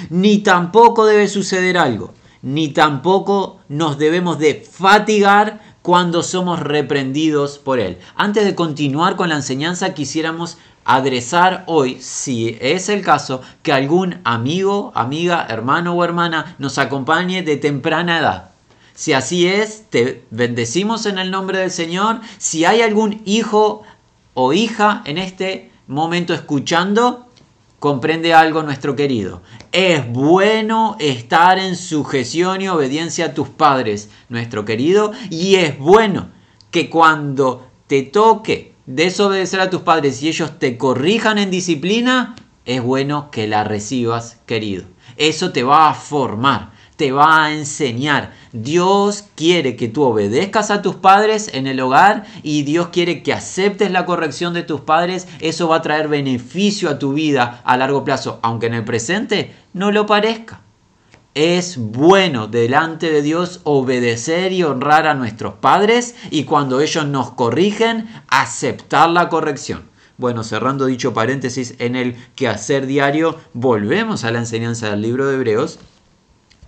Ni 0.09 0.39
tampoco 0.39 1.05
debe 1.05 1.27
suceder 1.27 1.77
algo. 1.77 2.13
Ni 2.41 2.69
tampoco 2.69 3.59
nos 3.69 3.97
debemos 3.97 4.39
de 4.39 4.55
fatigar 4.55 5.61
cuando 5.81 6.23
somos 6.23 6.59
reprendidos 6.59 7.57
por 7.57 7.79
Él. 7.79 7.97
Antes 8.15 8.45
de 8.45 8.55
continuar 8.55 9.15
con 9.15 9.29
la 9.29 9.35
enseñanza, 9.35 9.93
quisiéramos 9.93 10.57
adresar 10.85 11.63
hoy, 11.67 11.99
si 12.01 12.57
es 12.61 12.89
el 12.89 13.01
caso, 13.01 13.41
que 13.61 13.73
algún 13.73 14.19
amigo, 14.23 14.91
amiga, 14.95 15.45
hermano 15.49 15.93
o 15.93 16.03
hermana 16.03 16.55
nos 16.57 16.77
acompañe 16.77 17.43
de 17.43 17.57
temprana 17.57 18.19
edad 18.19 18.49
si 18.99 19.13
así 19.13 19.47
es, 19.47 19.85
te 19.89 20.25
bendecimos 20.29 21.05
en 21.05 21.19
el 21.19 21.31
nombre 21.31 21.59
del 21.59 21.71
Señor. 21.71 22.19
Si 22.37 22.65
hay 22.65 22.81
algún 22.81 23.21
hijo 23.23 23.83
o 24.33 24.51
hija 24.51 25.03
en 25.05 25.17
este 25.17 25.71
momento 25.87 26.33
escuchando, 26.33 27.29
comprende 27.79 28.33
algo 28.33 28.61
nuestro 28.61 28.97
querido. 28.97 29.41
Es 29.71 30.05
bueno 30.05 30.97
estar 30.99 31.59
en 31.59 31.77
sujeción 31.77 32.61
y 32.61 32.67
obediencia 32.67 33.27
a 33.27 33.33
tus 33.33 33.47
padres, 33.47 34.09
nuestro 34.27 34.65
querido, 34.65 35.13
y 35.29 35.55
es 35.55 35.79
bueno 35.79 36.27
que 36.69 36.89
cuando 36.89 37.69
te 37.87 38.03
toque 38.03 38.73
desobedecer 38.85 39.61
a 39.61 39.69
tus 39.69 39.83
padres 39.83 40.21
y 40.21 40.27
ellos 40.27 40.59
te 40.59 40.77
corrijan 40.77 41.37
en 41.37 41.51
disciplina, 41.51 42.35
es 42.65 42.83
bueno 42.83 43.31
que 43.31 43.47
la 43.47 43.63
recibas, 43.63 44.41
querido. 44.45 44.83
Eso 45.15 45.53
te 45.53 45.63
va 45.63 45.89
a 45.89 45.93
formar 45.93 46.77
te 46.99 47.13
va 47.13 47.45
a 47.45 47.53
enseñar. 47.53 48.33
Dios 48.51 49.23
quiere 49.35 49.77
que 49.77 49.87
tú 49.87 50.03
obedezcas 50.03 50.69
a 50.69 50.81
tus 50.81 50.95
padres 50.95 51.49
en 51.53 51.65
el 51.65 51.79
hogar 51.79 52.25
y 52.43 52.63
Dios 52.63 52.89
quiere 52.89 53.23
que 53.23 53.31
aceptes 53.31 53.89
la 53.89 54.05
corrección 54.05 54.53
de 54.53 54.63
tus 54.63 54.81
padres. 54.81 55.25
Eso 55.39 55.69
va 55.69 55.77
a 55.77 55.81
traer 55.81 56.09
beneficio 56.09 56.89
a 56.89 56.99
tu 56.99 57.13
vida 57.13 57.61
a 57.63 57.77
largo 57.77 58.03
plazo, 58.03 58.39
aunque 58.41 58.65
en 58.65 58.73
el 58.73 58.83
presente 58.83 59.55
no 59.71 59.93
lo 59.93 60.05
parezca. 60.05 60.59
Es 61.35 61.77
bueno 61.77 62.47
delante 62.47 63.09
de 63.09 63.21
Dios 63.21 63.61
obedecer 63.63 64.51
y 64.51 64.63
honrar 64.63 65.07
a 65.07 65.13
nuestros 65.13 65.53
padres 65.53 66.15
y 66.31 66.43
cuando 66.43 66.81
ellos 66.81 67.07
nos 67.07 67.31
corrigen, 67.31 68.09
aceptar 68.27 69.09
la 69.09 69.29
corrección. 69.29 69.83
Bueno, 70.17 70.43
cerrando 70.43 70.85
dicho 70.85 71.13
paréntesis 71.13 71.75
en 71.79 71.95
el 71.95 72.17
quehacer 72.35 72.87
diario, 72.87 73.37
volvemos 73.53 74.25
a 74.25 74.31
la 74.31 74.39
enseñanza 74.39 74.89
del 74.89 75.01
libro 75.01 75.27
de 75.27 75.35
Hebreos 75.35 75.79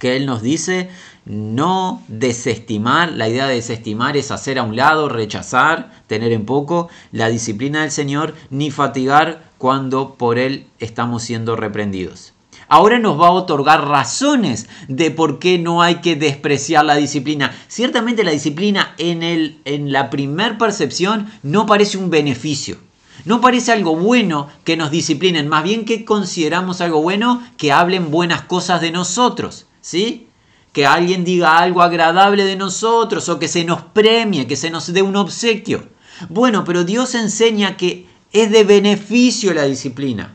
que 0.02 0.16
Él 0.16 0.26
nos 0.26 0.42
dice 0.42 0.90
no 1.26 2.02
desestimar, 2.08 3.12
la 3.12 3.30
idea 3.30 3.48
de 3.48 3.54
desestimar 3.54 4.18
es 4.18 4.32
hacer 4.32 4.58
a 4.58 4.64
un 4.64 4.76
lado, 4.76 5.10
rechazar, 5.10 5.92
tener 6.08 6.32
en 6.32 6.48
poco 6.48 6.90
la 7.12 7.30
disciplina 7.30 7.82
del 7.82 7.92
Señor, 7.92 8.34
ni 8.50 8.72
fatigar 8.72 9.44
cuando 9.60 10.16
por 10.16 10.40
Él 10.40 10.66
estamos 10.80 11.22
siendo 11.22 11.56
reprendidos. 11.56 12.34
Ahora 12.68 12.98
nos 12.98 13.22
va 13.22 13.28
a 13.28 13.32
otorgar 13.32 13.88
razones 13.88 14.68
de 14.88 15.12
por 15.12 15.38
qué 15.38 15.60
no 15.60 15.84
hay 15.84 15.96
que 15.96 16.16
despreciar 16.16 16.84
la 16.84 16.96
disciplina. 16.96 17.56
Ciertamente 17.68 18.24
la 18.24 18.32
disciplina 18.32 18.96
en, 18.98 19.22
el, 19.22 19.60
en 19.66 19.92
la 19.92 20.10
primer 20.10 20.58
percepción 20.58 21.32
no 21.44 21.68
parece 21.68 22.00
un 22.00 22.10
beneficio. 22.10 22.78
No 23.26 23.40
parece 23.40 23.72
algo 23.72 23.96
bueno 23.96 24.48
que 24.64 24.78
nos 24.78 24.90
disciplinen, 24.90 25.48
más 25.48 25.64
bien 25.64 25.86
que 25.86 26.06
consideramos 26.06 26.82
algo 26.82 27.04
bueno 27.04 27.44
que 27.58 27.72
hablen 27.72 28.10
buenas 28.10 28.42
cosas 28.42 28.82
de 28.82 28.92
nosotros. 28.92 29.68
¿Sí? 29.82 30.28
Que 30.72 30.86
alguien 30.86 31.26
diga 31.26 31.58
algo 31.58 31.82
agradable 31.82 32.46
de 32.46 32.56
nosotros 32.56 33.28
o 33.28 33.40
que 33.40 33.48
se 33.48 33.66
nos 33.66 33.82
premie, 33.82 34.48
que 34.48 34.56
se 34.56 34.70
nos 34.70 34.92
dé 34.94 35.02
un 35.02 35.16
obsequio. 35.16 35.90
Bueno, 36.30 36.64
pero 36.64 36.84
Dios 36.84 37.16
enseña 37.16 37.76
que 37.76 38.08
es 38.32 38.52
de 38.52 38.64
beneficio 38.64 39.54
la 39.54 39.64
disciplina. 39.64 40.34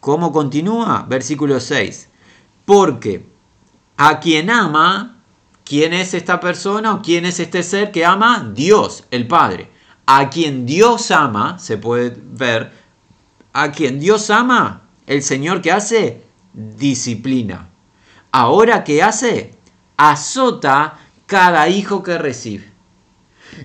¿Cómo 0.00 0.32
continúa? 0.32 1.06
Versículo 1.08 1.58
6. 1.58 2.08
Porque 2.64 3.26
a 3.96 4.20
quien 4.20 4.50
ama, 4.50 5.22
¿quién 5.64 5.94
es 5.94 6.14
esta 6.14 6.38
persona 6.40 6.94
o 6.94 7.02
quién 7.02 7.24
es 7.24 7.40
este 7.40 7.62
ser 7.62 7.92
que 7.92 8.04
ama? 8.04 8.52
Dios, 8.54 9.04
el 9.10 9.26
Padre. 9.26 9.70
A 10.04 10.30
quien 10.30 10.66
Dios 10.66 11.10
ama, 11.10 11.58
se 11.58 11.78
puede 11.78 12.16
ver, 12.16 12.72
a 13.52 13.72
quien 13.72 13.98
Dios 13.98 14.30
ama, 14.30 14.82
el 15.06 15.22
Señor 15.22 15.62
que 15.62 15.72
hace, 15.72 16.22
disciplina. 16.52 17.70
Ahora, 18.38 18.84
¿qué 18.84 19.02
hace? 19.02 19.54
Azota 19.96 20.98
cada 21.24 21.70
hijo 21.70 22.02
que 22.02 22.18
recibe. 22.18 22.70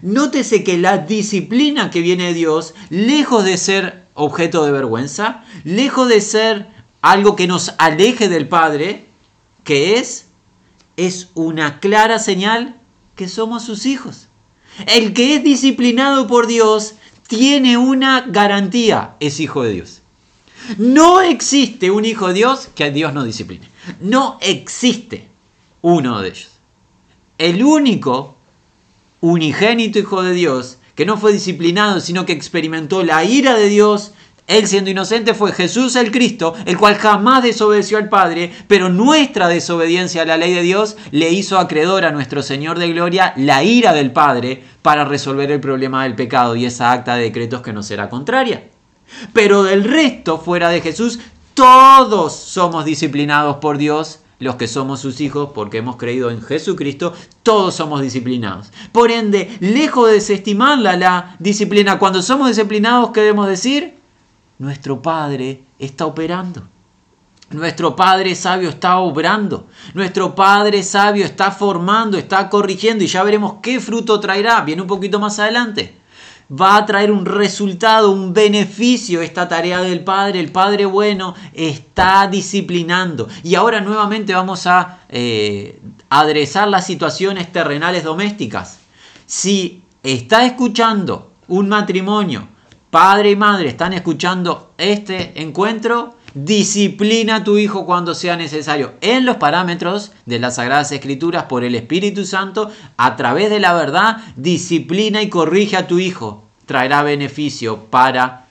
Nótese 0.01 0.63
que 0.63 0.77
la 0.77 0.99
disciplina 0.99 1.89
que 1.89 1.99
viene 1.99 2.27
de 2.27 2.33
Dios, 2.33 2.73
lejos 2.89 3.43
de 3.43 3.57
ser 3.57 4.05
objeto 4.13 4.63
de 4.63 4.71
vergüenza, 4.71 5.43
lejos 5.65 6.07
de 6.07 6.21
ser 6.21 6.67
algo 7.01 7.35
que 7.35 7.47
nos 7.47 7.73
aleje 7.79 8.29
del 8.29 8.47
Padre, 8.47 9.07
que 9.65 9.97
es, 9.97 10.27
es 10.95 11.27
una 11.33 11.81
clara 11.81 12.17
señal 12.17 12.77
que 13.15 13.27
somos 13.27 13.65
sus 13.65 13.85
hijos. 13.85 14.29
El 14.87 15.11
que 15.11 15.35
es 15.35 15.43
disciplinado 15.43 16.27
por 16.27 16.47
Dios 16.47 16.93
tiene 17.27 17.75
una 17.75 18.21
garantía, 18.21 19.15
es 19.19 19.41
hijo 19.41 19.63
de 19.63 19.73
Dios. 19.73 20.01
No 20.77 21.19
existe 21.19 21.91
un 21.91 22.05
hijo 22.05 22.29
de 22.29 22.35
Dios 22.35 22.69
que 22.73 22.85
a 22.85 22.89
Dios 22.89 23.13
no 23.13 23.25
discipline. 23.25 23.70
No 23.99 24.37
existe 24.41 25.29
uno 25.81 26.21
de 26.21 26.29
ellos. 26.29 26.59
El 27.37 27.63
único 27.63 28.35
unigénito 29.21 29.99
Hijo 29.99 30.21
de 30.23 30.33
Dios 30.33 30.77
que 30.95 31.05
no 31.05 31.17
fue 31.17 31.33
disciplinado, 31.33 31.99
sino 31.99 32.25
que 32.25 32.33
experimentó 32.33 33.03
la 33.03 33.23
ira 33.23 33.55
de 33.55 33.69
Dios 33.69 34.13
Él 34.47 34.67
siendo 34.67 34.89
inocente 34.89 35.33
fue 35.33 35.53
Jesús 35.53 35.95
el 35.95 36.11
Cristo, 36.11 36.53
el 36.65 36.77
cual 36.77 36.95
jamás 36.95 37.41
desobedeció 37.43 37.97
al 37.97 38.09
Padre, 38.09 38.51
pero 38.67 38.89
nuestra 38.89 39.47
desobediencia 39.47 40.23
a 40.23 40.25
la 40.25 40.37
ley 40.37 40.53
de 40.53 40.61
Dios 40.61 40.97
le 41.11 41.29
hizo 41.31 41.57
acreedor 41.57 42.03
a 42.03 42.11
nuestro 42.11 42.43
Señor 42.43 42.77
de 42.77 42.91
Gloria 42.91 43.33
la 43.37 43.63
ira 43.63 43.93
del 43.93 44.11
Padre 44.11 44.61
para 44.81 45.05
resolver 45.05 45.51
el 45.51 45.61
problema 45.61 46.03
del 46.03 46.15
pecado 46.15 46.55
y 46.55 46.65
esa 46.65 46.91
acta 46.91 47.15
de 47.15 47.23
decretos 47.23 47.61
que 47.61 47.71
nos 47.71 47.85
será 47.85 48.09
contraria. 48.09 48.67
Pero 49.33 49.63
del 49.63 49.83
resto, 49.83 50.37
fuera 50.39 50.69
de 50.69 50.81
Jesús, 50.81 51.19
todos 51.61 52.33
somos 52.33 52.85
disciplinados 52.85 53.57
por 53.57 53.77
Dios 53.77 54.21
los 54.39 54.55
que 54.55 54.67
somos 54.67 54.99
sus 54.99 55.21
hijos, 55.21 55.51
porque 55.53 55.77
hemos 55.77 55.97
creído 55.97 56.31
en 56.31 56.41
Jesucristo, 56.41 57.13
todos 57.43 57.75
somos 57.75 58.01
disciplinados. 58.01 58.71
Por 58.91 59.11
ende, 59.11 59.55
lejos 59.59 60.07
de 60.07 60.15
desestimarla 60.15 60.97
la 60.97 61.35
disciplina, 61.37 61.99
cuando 61.99 62.23
somos 62.23 62.47
disciplinados, 62.47 63.11
¿qué 63.11 63.19
debemos 63.19 63.47
decir? 63.47 63.93
Nuestro 64.57 65.03
Padre 65.03 65.61
está 65.77 66.07
operando. 66.07 66.63
Nuestro 67.51 67.95
Padre 67.95 68.33
sabio 68.33 68.69
está 68.69 68.97
obrando. 68.97 69.67
Nuestro 69.93 70.33
Padre 70.33 70.81
sabio 70.81 71.25
está 71.25 71.51
formando, 71.51 72.17
está 72.17 72.49
corrigiendo 72.49 73.03
y 73.03 73.07
ya 73.07 73.21
veremos 73.21 73.57
qué 73.61 73.79
fruto 73.79 74.19
traerá. 74.19 74.61
Viene 74.61 74.81
un 74.81 74.87
poquito 74.87 75.19
más 75.19 75.37
adelante 75.37 76.00
va 76.51 76.75
a 76.75 76.85
traer 76.85 77.11
un 77.11 77.25
resultado, 77.25 78.11
un 78.11 78.33
beneficio 78.33 79.21
esta 79.21 79.47
tarea 79.47 79.81
del 79.81 80.03
Padre. 80.03 80.39
El 80.39 80.51
Padre 80.51 80.85
bueno 80.85 81.33
está 81.53 82.27
disciplinando. 82.27 83.29
Y 83.43 83.55
ahora 83.55 83.79
nuevamente 83.79 84.33
vamos 84.33 84.67
a 84.67 84.99
eh, 85.09 85.81
adresar 86.09 86.67
las 86.67 86.85
situaciones 86.85 87.51
terrenales 87.51 88.03
domésticas. 88.03 88.79
Si 89.25 89.83
está 90.03 90.45
escuchando 90.45 91.31
un 91.47 91.69
matrimonio, 91.69 92.47
padre 92.89 93.31
y 93.31 93.35
madre 93.35 93.69
están 93.69 93.93
escuchando 93.93 94.73
este 94.77 95.41
encuentro, 95.41 96.15
disciplina 96.33 97.37
a 97.37 97.43
tu 97.43 97.57
hijo 97.57 97.85
cuando 97.85 98.13
sea 98.13 98.35
necesario 98.35 98.93
en 99.01 99.25
los 99.25 99.37
parámetros 99.37 100.11
de 100.25 100.39
las 100.39 100.55
Sagradas 100.55 100.91
Escrituras 100.91 101.45
por 101.45 101.63
el 101.63 101.75
Espíritu 101.75 102.25
Santo, 102.25 102.71
a 102.97 103.15
través 103.15 103.49
de 103.49 103.59
la 103.59 103.73
verdad, 103.73 104.17
disciplina 104.35 105.21
y 105.21 105.29
corrige 105.29 105.77
a 105.77 105.87
tu 105.87 105.99
hijo. 105.99 106.45
Traerá 106.65 107.03
beneficio 107.03 107.85
para 107.85 108.45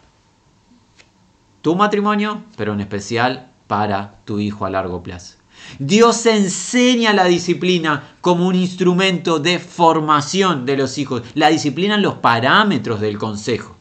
tu 1.63 1.77
matrimonio, 1.77 2.43
pero 2.57 2.73
en 2.75 2.81
especial 2.81 3.51
para 3.67 4.15
tu 4.25 4.39
hijo 4.39 4.65
a 4.65 4.71
largo 4.71 5.03
plazo. 5.03 5.37
Dios 5.79 6.27
enseña 6.27 7.13
la 7.13 7.25
disciplina 7.25 8.03
como 8.21 8.47
un 8.47 8.55
instrumento 8.55 9.39
de 9.39 9.59
formación 9.59 10.67
de 10.67 10.77
los 10.77 10.99
hijos. 10.99 11.23
La 11.35 11.49
disciplina 11.49 11.95
en 11.95 12.03
los 12.03 12.15
parámetros 12.15 13.01
del 13.01 13.19
consejo, 13.19 13.77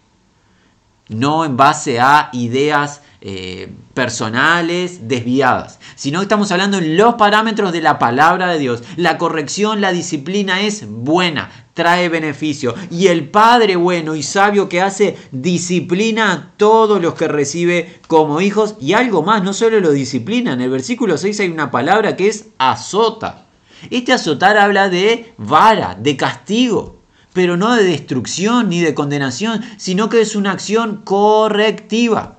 no 1.09 1.43
en 1.43 1.57
base 1.57 1.99
a 1.99 2.29
ideas 2.33 3.01
eh, 3.21 3.69
personales 3.93 5.09
desviadas, 5.09 5.79
sino 5.95 6.19
que 6.19 6.23
estamos 6.23 6.51
hablando 6.53 6.77
en 6.77 6.95
los 6.95 7.15
parámetros 7.15 7.73
de 7.73 7.81
la 7.81 7.99
palabra 7.99 8.47
de 8.47 8.59
Dios. 8.59 8.81
La 8.95 9.17
corrección, 9.17 9.81
la 9.81 9.91
disciplina 9.91 10.61
es 10.61 10.85
buena, 10.87 11.51
trae 11.73 12.07
beneficio. 12.07 12.75
Y 12.89 13.07
el 13.07 13.29
Padre 13.29 13.75
bueno 13.75 14.15
y 14.15 14.23
sabio 14.23 14.69
que 14.69 14.81
hace, 14.81 15.17
disciplina 15.31 16.31
a 16.31 16.51
todos 16.55 17.01
los 17.01 17.15
que 17.15 17.27
recibe 17.27 17.99
como 18.07 18.39
hijos. 18.39 18.75
Y 18.79 18.93
algo 18.93 19.21
más, 19.21 19.43
no 19.43 19.51
solo 19.51 19.81
lo 19.81 19.91
disciplina, 19.91 20.53
en 20.53 20.61
el 20.61 20.69
versículo 20.69 21.17
6 21.17 21.41
hay 21.41 21.49
una 21.49 21.71
palabra 21.71 22.15
que 22.15 22.29
es 22.29 22.47
azota. 22.57 23.47
Este 23.91 24.13
azotar 24.13 24.57
habla 24.57 24.87
de 24.87 25.33
vara, 25.37 25.97
de 25.99 26.15
castigo 26.15 26.98
pero 27.33 27.57
no 27.57 27.75
de 27.75 27.83
destrucción 27.83 28.69
ni 28.69 28.81
de 28.81 28.93
condenación, 28.93 29.63
sino 29.77 30.09
que 30.09 30.21
es 30.21 30.35
una 30.35 30.51
acción 30.51 31.01
correctiva. 31.03 32.37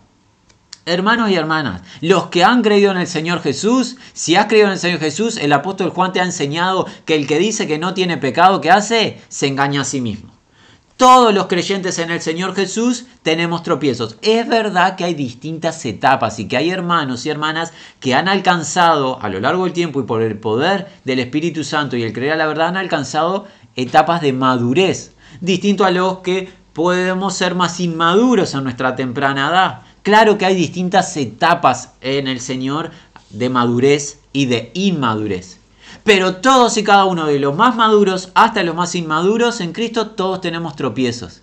Hermanos 0.87 1.30
y 1.30 1.35
hermanas, 1.35 1.82
los 2.00 2.26
que 2.26 2.42
han 2.42 2.62
creído 2.62 2.90
en 2.90 2.99
el 2.99 3.06
Señor 3.06 3.42
Jesús, 3.42 3.97
si 4.12 4.37
has 4.37 4.47
creído 4.47 4.66
en 4.66 4.73
el 4.73 4.78
Señor 4.78 4.99
Jesús, 4.99 5.37
el 5.37 5.52
apóstol 5.52 5.90
Juan 5.90 6.12
te 6.12 6.20
ha 6.20 6.25
enseñado 6.25 6.87
que 7.04 7.14
el 7.14 7.26
que 7.26 7.38
dice 7.38 7.66
que 7.66 7.78
no 7.78 7.94
tiene 7.94 8.16
pecado 8.16 8.61
que 8.61 8.70
hace, 8.70 9.20
se 9.28 9.47
engaña 9.47 9.82
a 9.82 9.85
sí 9.85 10.00
mismo. 10.00 10.32
Todos 11.00 11.32
los 11.32 11.47
creyentes 11.47 11.99
en 11.99 12.11
el 12.11 12.20
Señor 12.20 12.54
Jesús 12.54 13.06
tenemos 13.23 13.62
tropiezos. 13.62 14.18
Es 14.20 14.47
verdad 14.47 14.96
que 14.96 15.05
hay 15.05 15.14
distintas 15.14 15.83
etapas 15.87 16.38
y 16.38 16.46
que 16.46 16.59
hay 16.59 16.68
hermanos 16.68 17.24
y 17.24 17.31
hermanas 17.31 17.72
que 18.00 18.14
han 18.14 18.29
alcanzado 18.29 19.18
a 19.22 19.31
lo 19.31 19.40
largo 19.40 19.64
del 19.64 19.72
tiempo 19.72 20.00
y 20.00 20.03
por 20.03 20.20
el 20.20 20.37
poder 20.37 20.88
del 21.07 21.20
Espíritu 21.20 21.64
Santo 21.64 21.96
y 21.96 22.03
el 22.03 22.12
creer 22.12 22.33
a 22.33 22.37
la 22.37 22.46
verdad 22.46 22.68
han 22.68 22.76
alcanzado 22.76 23.46
etapas 23.76 24.20
de 24.20 24.33
madurez, 24.33 25.12
distinto 25.40 25.85
a 25.85 25.90
los 25.90 26.18
que 26.18 26.52
podemos 26.72 27.35
ser 27.35 27.54
más 27.54 27.80
inmaduros 27.80 28.54
en 28.54 28.64
nuestra 28.64 28.96
temprana 28.96 29.48
edad. 29.48 29.80
Claro 30.02 30.38
que 30.38 30.46
hay 30.46 30.54
distintas 30.54 31.16
etapas 31.16 31.90
en 32.00 32.26
el 32.26 32.40
Señor 32.40 32.90
de 33.30 33.48
madurez 33.50 34.20
y 34.33 34.46
de 34.46 34.70
inmadurez. 34.74 35.59
Pero 36.04 36.37
todos 36.37 36.76
y 36.76 36.85
cada 36.85 37.04
uno 37.04 37.26
de 37.26 37.38
los 37.38 37.54
más 37.54 37.76
maduros 37.76 38.30
hasta 38.35 38.62
los 38.62 38.74
más 38.74 38.94
inmaduros 38.94 39.61
en 39.61 39.72
Cristo, 39.72 40.09
todos 40.09 40.40
tenemos 40.40 40.76
tropiezos. 40.76 41.42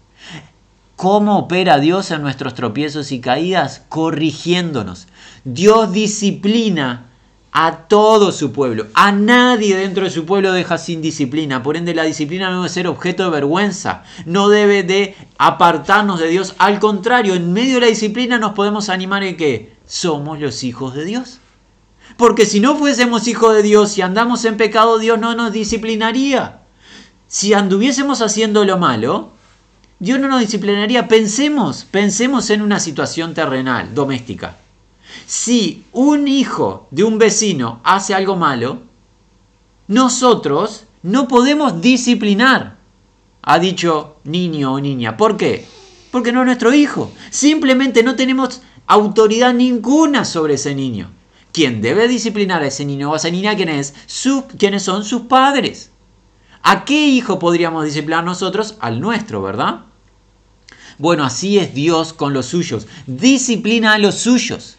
¿Cómo 0.95 1.37
opera 1.37 1.77
Dios 1.77 2.09
en 2.09 2.23
nuestros 2.23 2.55
tropiezos 2.55 3.11
y 3.11 3.19
caídas? 3.19 3.83
Corrigiéndonos. 3.87 5.07
Dios 5.43 5.91
disciplina 5.91 7.06
a 7.51 7.87
todo 7.87 8.31
su 8.31 8.51
pueblo. 8.51 8.87
A 8.93 9.11
nadie 9.11 9.75
dentro 9.75 10.03
de 10.03 10.09
su 10.09 10.25
pueblo 10.25 10.51
deja 10.51 10.77
sin 10.77 11.01
disciplina. 11.01 11.63
Por 11.63 11.77
ende, 11.77 11.95
la 11.95 12.03
disciplina 12.03 12.49
no 12.49 12.57
debe 12.57 12.69
ser 12.69 12.87
objeto 12.87 13.23
de 13.23 13.29
vergüenza. 13.29 14.03
No 14.25 14.49
debe 14.49 14.83
de 14.83 15.15
apartarnos 15.37 16.19
de 16.19 16.27
Dios. 16.27 16.55
Al 16.59 16.79
contrario, 16.79 17.33
en 17.33 17.53
medio 17.53 17.75
de 17.75 17.81
la 17.81 17.87
disciplina 17.87 18.37
nos 18.37 18.53
podemos 18.53 18.89
animar 18.89 19.23
en 19.23 19.37
que 19.37 19.75
somos 19.85 20.39
los 20.39 20.63
hijos 20.63 20.93
de 20.93 21.05
Dios. 21.05 21.39
Porque 22.15 22.45
si 22.45 22.59
no 22.59 22.75
fuésemos 22.77 23.27
hijos 23.27 23.55
de 23.55 23.63
Dios 23.63 23.97
y 23.97 24.01
andamos 24.01 24.45
en 24.45 24.57
pecado, 24.57 24.99
Dios 24.99 25.19
no 25.19 25.35
nos 25.35 25.51
disciplinaría. 25.51 26.59
Si 27.27 27.53
anduviésemos 27.53 28.21
haciendo 28.21 28.65
lo 28.65 28.77
malo, 28.77 29.31
Dios 29.99 30.19
no 30.19 30.27
nos 30.27 30.41
disciplinaría. 30.41 31.07
Pensemos, 31.07 31.85
pensemos 31.89 32.49
en 32.49 32.61
una 32.61 32.79
situación 32.79 33.33
terrenal, 33.33 33.93
doméstica. 33.93 34.55
Si 35.27 35.85
un 35.91 36.29
hijo 36.29 36.87
de 36.89 37.03
un 37.03 37.17
vecino 37.17 37.81
hace 37.83 38.15
algo 38.15 38.37
malo, 38.37 38.79
nosotros 39.89 40.85
no 41.03 41.27
podemos 41.27 41.81
disciplinar, 41.81 42.77
ha 43.41 43.59
dicho 43.59 44.15
niño 44.23 44.75
o 44.75 44.79
niña. 44.79 45.17
¿Por 45.17 45.35
qué? 45.35 45.65
Porque 46.11 46.31
no 46.31 46.39
es 46.39 46.45
nuestro 46.45 46.73
hijo. 46.73 47.11
Simplemente 47.29 48.03
no 48.03 48.15
tenemos 48.15 48.61
autoridad 48.87 49.53
ninguna 49.53 50.23
sobre 50.23 50.53
ese 50.53 50.73
niño. 50.73 51.11
Quien 51.51 51.81
debe 51.81 52.07
disciplinar 52.07 52.61
a 52.61 52.67
ese 52.67 52.85
niño 52.85 53.11
o 53.11 53.13
a 53.13 53.17
esa 53.17 53.29
niña, 53.29 53.53
¿quién 53.57 53.67
es? 53.67 53.93
¿Quiénes 54.57 54.83
son 54.83 55.03
sus 55.03 55.23
padres? 55.23 55.91
¿A 56.63 56.85
qué 56.85 57.05
hijo 57.05 57.37
podríamos 57.37 57.83
disciplinar 57.83 58.23
nosotros? 58.23 58.77
Al 58.79 59.01
nuestro, 59.01 59.41
¿verdad? 59.41 59.81
Bueno, 60.97 61.25
así 61.25 61.59
es 61.59 61.73
Dios 61.73 62.13
con 62.13 62.33
los 62.33 62.45
suyos. 62.45 62.87
Disciplina 63.07 63.93
a 63.93 63.97
los 63.97 64.15
suyos. 64.15 64.76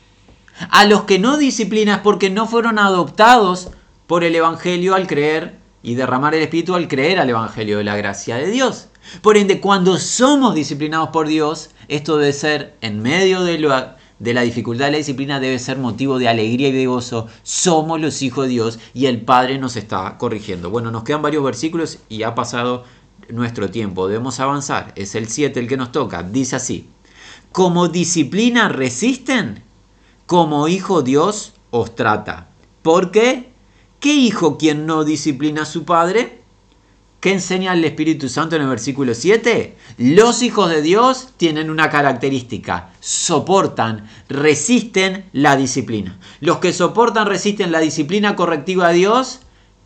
A 0.70 0.84
los 0.84 1.04
que 1.04 1.18
no 1.18 1.36
disciplinas 1.36 2.00
porque 2.00 2.30
no 2.30 2.46
fueron 2.46 2.78
adoptados 2.78 3.70
por 4.06 4.24
el 4.24 4.34
Evangelio 4.34 4.94
al 4.94 5.06
creer 5.06 5.58
y 5.82 5.94
derramar 5.94 6.34
el 6.34 6.42
Espíritu 6.42 6.74
al 6.74 6.88
creer 6.88 7.18
al 7.18 7.30
Evangelio 7.30 7.78
de 7.78 7.84
la 7.84 7.96
gracia 7.96 8.36
de 8.36 8.50
Dios. 8.50 8.88
Por 9.22 9.36
ende, 9.36 9.60
cuando 9.60 9.98
somos 9.98 10.54
disciplinados 10.54 11.10
por 11.10 11.28
Dios, 11.28 11.70
esto 11.88 12.18
debe 12.18 12.32
ser 12.32 12.76
en 12.80 13.00
medio 13.00 13.42
de, 13.42 13.58
de 14.18 14.34
la 14.34 14.42
dificultad 14.42 14.86
de 14.86 14.92
la 14.92 14.98
disciplina, 14.98 15.40
debe 15.40 15.58
ser 15.58 15.78
motivo 15.78 16.18
de 16.18 16.28
alegría 16.28 16.68
y 16.68 16.72
de 16.72 16.86
gozo. 16.86 17.28
Somos 17.42 18.00
los 18.00 18.20
hijos 18.22 18.46
de 18.46 18.50
Dios 18.50 18.78
y 18.92 19.06
el 19.06 19.22
Padre 19.22 19.58
nos 19.58 19.76
está 19.76 20.18
corrigiendo. 20.18 20.70
Bueno, 20.70 20.90
nos 20.90 21.04
quedan 21.04 21.22
varios 21.22 21.44
versículos 21.44 21.98
y 22.08 22.22
ha 22.22 22.34
pasado 22.34 22.84
nuestro 23.30 23.70
tiempo. 23.70 24.08
Debemos 24.08 24.40
avanzar. 24.40 24.92
Es 24.96 25.14
el 25.14 25.28
7 25.28 25.58
el 25.60 25.68
que 25.68 25.76
nos 25.76 25.92
toca. 25.92 26.22
Dice 26.22 26.56
así. 26.56 26.88
Como 27.52 27.88
disciplina 27.88 28.68
resisten, 28.68 29.62
como 30.28 30.68
hijo 30.68 31.00
Dios 31.00 31.54
os 31.70 31.94
trata. 31.94 32.48
¿Por 32.82 33.10
qué? 33.12 33.48
¿Qué 33.98 34.12
hijo 34.12 34.58
quien 34.58 34.84
no 34.84 35.04
disciplina 35.04 35.62
a 35.62 35.64
su 35.64 35.86
padre? 35.86 36.42
¿Qué 37.20 37.32
enseña 37.32 37.72
el 37.72 37.82
Espíritu 37.82 38.28
Santo 38.28 38.54
en 38.54 38.60
el 38.60 38.68
versículo 38.68 39.14
7? 39.14 39.74
Los 39.96 40.42
hijos 40.42 40.68
de 40.68 40.82
Dios 40.82 41.30
tienen 41.38 41.70
una 41.70 41.88
característica, 41.88 42.90
soportan, 43.00 44.06
resisten 44.28 45.24
la 45.32 45.56
disciplina. 45.56 46.18
Los 46.40 46.58
que 46.58 46.74
soportan, 46.74 47.26
resisten 47.26 47.72
la 47.72 47.80
disciplina 47.80 48.36
correctiva 48.36 48.88
de 48.88 48.94
Dios 48.96 49.40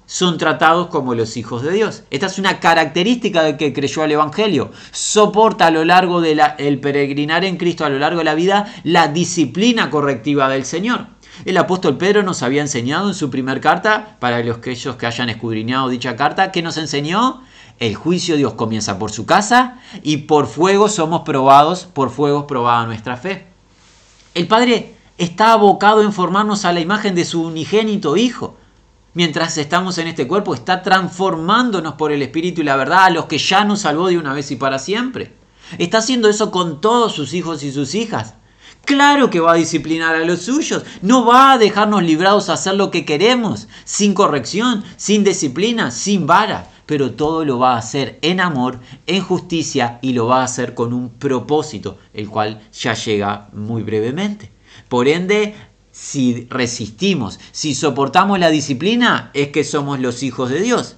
son 0.06 0.38
tratados 0.38 0.88
como 0.88 1.14
los 1.14 1.36
hijos 1.36 1.62
de 1.62 1.72
Dios. 1.72 2.04
Esta 2.10 2.26
es 2.26 2.38
una 2.38 2.60
característica 2.60 3.42
de 3.42 3.56
que 3.56 3.72
creyó 3.72 4.02
al 4.02 4.12
Evangelio. 4.12 4.70
Soporta 4.90 5.66
a 5.66 5.70
lo 5.70 5.84
largo 5.84 6.20
del 6.20 6.80
peregrinar 6.80 7.44
en 7.44 7.56
Cristo, 7.56 7.84
a 7.84 7.88
lo 7.88 7.98
largo 7.98 8.18
de 8.18 8.24
la 8.24 8.34
vida, 8.34 8.72
la 8.84 9.08
disciplina 9.08 9.90
correctiva 9.90 10.48
del 10.48 10.64
Señor. 10.64 11.06
El 11.44 11.56
apóstol 11.56 11.96
Pedro 11.96 12.22
nos 12.22 12.42
había 12.42 12.60
enseñado 12.60 13.08
en 13.08 13.14
su 13.14 13.30
primer 13.30 13.60
carta, 13.60 14.16
para 14.20 14.42
los 14.42 14.58
que 14.58 14.70
ellos 14.70 14.96
que 14.96 15.06
hayan 15.06 15.30
escudriñado 15.30 15.88
dicha 15.88 16.14
carta, 16.14 16.52
que 16.52 16.62
nos 16.62 16.76
enseñó 16.76 17.42
el 17.78 17.94
juicio 17.94 18.34
de 18.34 18.38
Dios 18.38 18.54
comienza 18.54 18.98
por 18.98 19.10
su 19.10 19.26
casa 19.26 19.78
y 20.02 20.18
por 20.18 20.46
fuego 20.46 20.88
somos 20.88 21.22
probados, 21.22 21.86
por 21.86 22.10
fuego 22.10 22.46
probada 22.46 22.86
nuestra 22.86 23.16
fe. 23.16 23.46
El 24.34 24.46
Padre 24.46 24.94
está 25.18 25.52
abocado 25.52 26.02
en 26.02 26.12
formarnos 26.12 26.64
a 26.64 26.72
la 26.72 26.80
imagen 26.80 27.14
de 27.14 27.24
su 27.24 27.42
unigénito 27.42 28.16
Hijo. 28.16 28.56
Mientras 29.14 29.58
estamos 29.58 29.98
en 29.98 30.08
este 30.08 30.26
cuerpo, 30.26 30.54
está 30.54 30.82
transformándonos 30.82 31.94
por 31.94 32.12
el 32.12 32.22
Espíritu 32.22 32.62
y 32.62 32.64
la 32.64 32.76
verdad 32.76 33.04
a 33.04 33.10
los 33.10 33.26
que 33.26 33.36
ya 33.36 33.62
nos 33.64 33.80
salvó 33.80 34.08
de 34.08 34.16
una 34.16 34.32
vez 34.32 34.50
y 34.50 34.56
para 34.56 34.78
siempre. 34.78 35.34
Está 35.76 35.98
haciendo 35.98 36.30
eso 36.30 36.50
con 36.50 36.80
todos 36.80 37.12
sus 37.14 37.34
hijos 37.34 37.62
y 37.62 37.72
sus 37.72 37.94
hijas. 37.94 38.34
Claro 38.86 39.28
que 39.28 39.40
va 39.40 39.52
a 39.52 39.56
disciplinar 39.56 40.14
a 40.16 40.24
los 40.24 40.42
suyos. 40.42 40.84
No 41.02 41.26
va 41.26 41.52
a 41.52 41.58
dejarnos 41.58 42.02
librados 42.02 42.48
a 42.48 42.54
hacer 42.54 42.74
lo 42.74 42.90
que 42.90 43.04
queremos, 43.04 43.68
sin 43.84 44.14
corrección, 44.14 44.82
sin 44.96 45.24
disciplina, 45.24 45.90
sin 45.90 46.26
vara. 46.26 46.68
Pero 46.86 47.12
todo 47.12 47.44
lo 47.44 47.58
va 47.58 47.74
a 47.74 47.78
hacer 47.78 48.18
en 48.22 48.40
amor, 48.40 48.80
en 49.06 49.22
justicia 49.22 49.98
y 50.02 50.14
lo 50.14 50.26
va 50.26 50.40
a 50.40 50.44
hacer 50.44 50.74
con 50.74 50.92
un 50.94 51.10
propósito, 51.10 51.98
el 52.12 52.28
cual 52.28 52.62
ya 52.72 52.94
llega 52.94 53.50
muy 53.52 53.82
brevemente. 53.82 54.50
Por 54.88 55.06
ende, 55.06 55.54
si 55.92 56.46
resistimos, 56.48 57.38
si 57.52 57.74
soportamos 57.74 58.38
la 58.38 58.50
disciplina, 58.50 59.30
es 59.34 59.48
que 59.48 59.62
somos 59.62 60.00
los 60.00 60.22
hijos 60.22 60.50
de 60.50 60.62
Dios. 60.62 60.96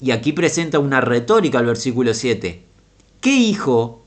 Y 0.00 0.12
aquí 0.12 0.32
presenta 0.32 0.78
una 0.78 1.00
retórica 1.00 1.58
al 1.58 1.66
versículo 1.66 2.14
7. 2.14 2.62
¿Qué 3.20 3.34
hijo 3.34 4.04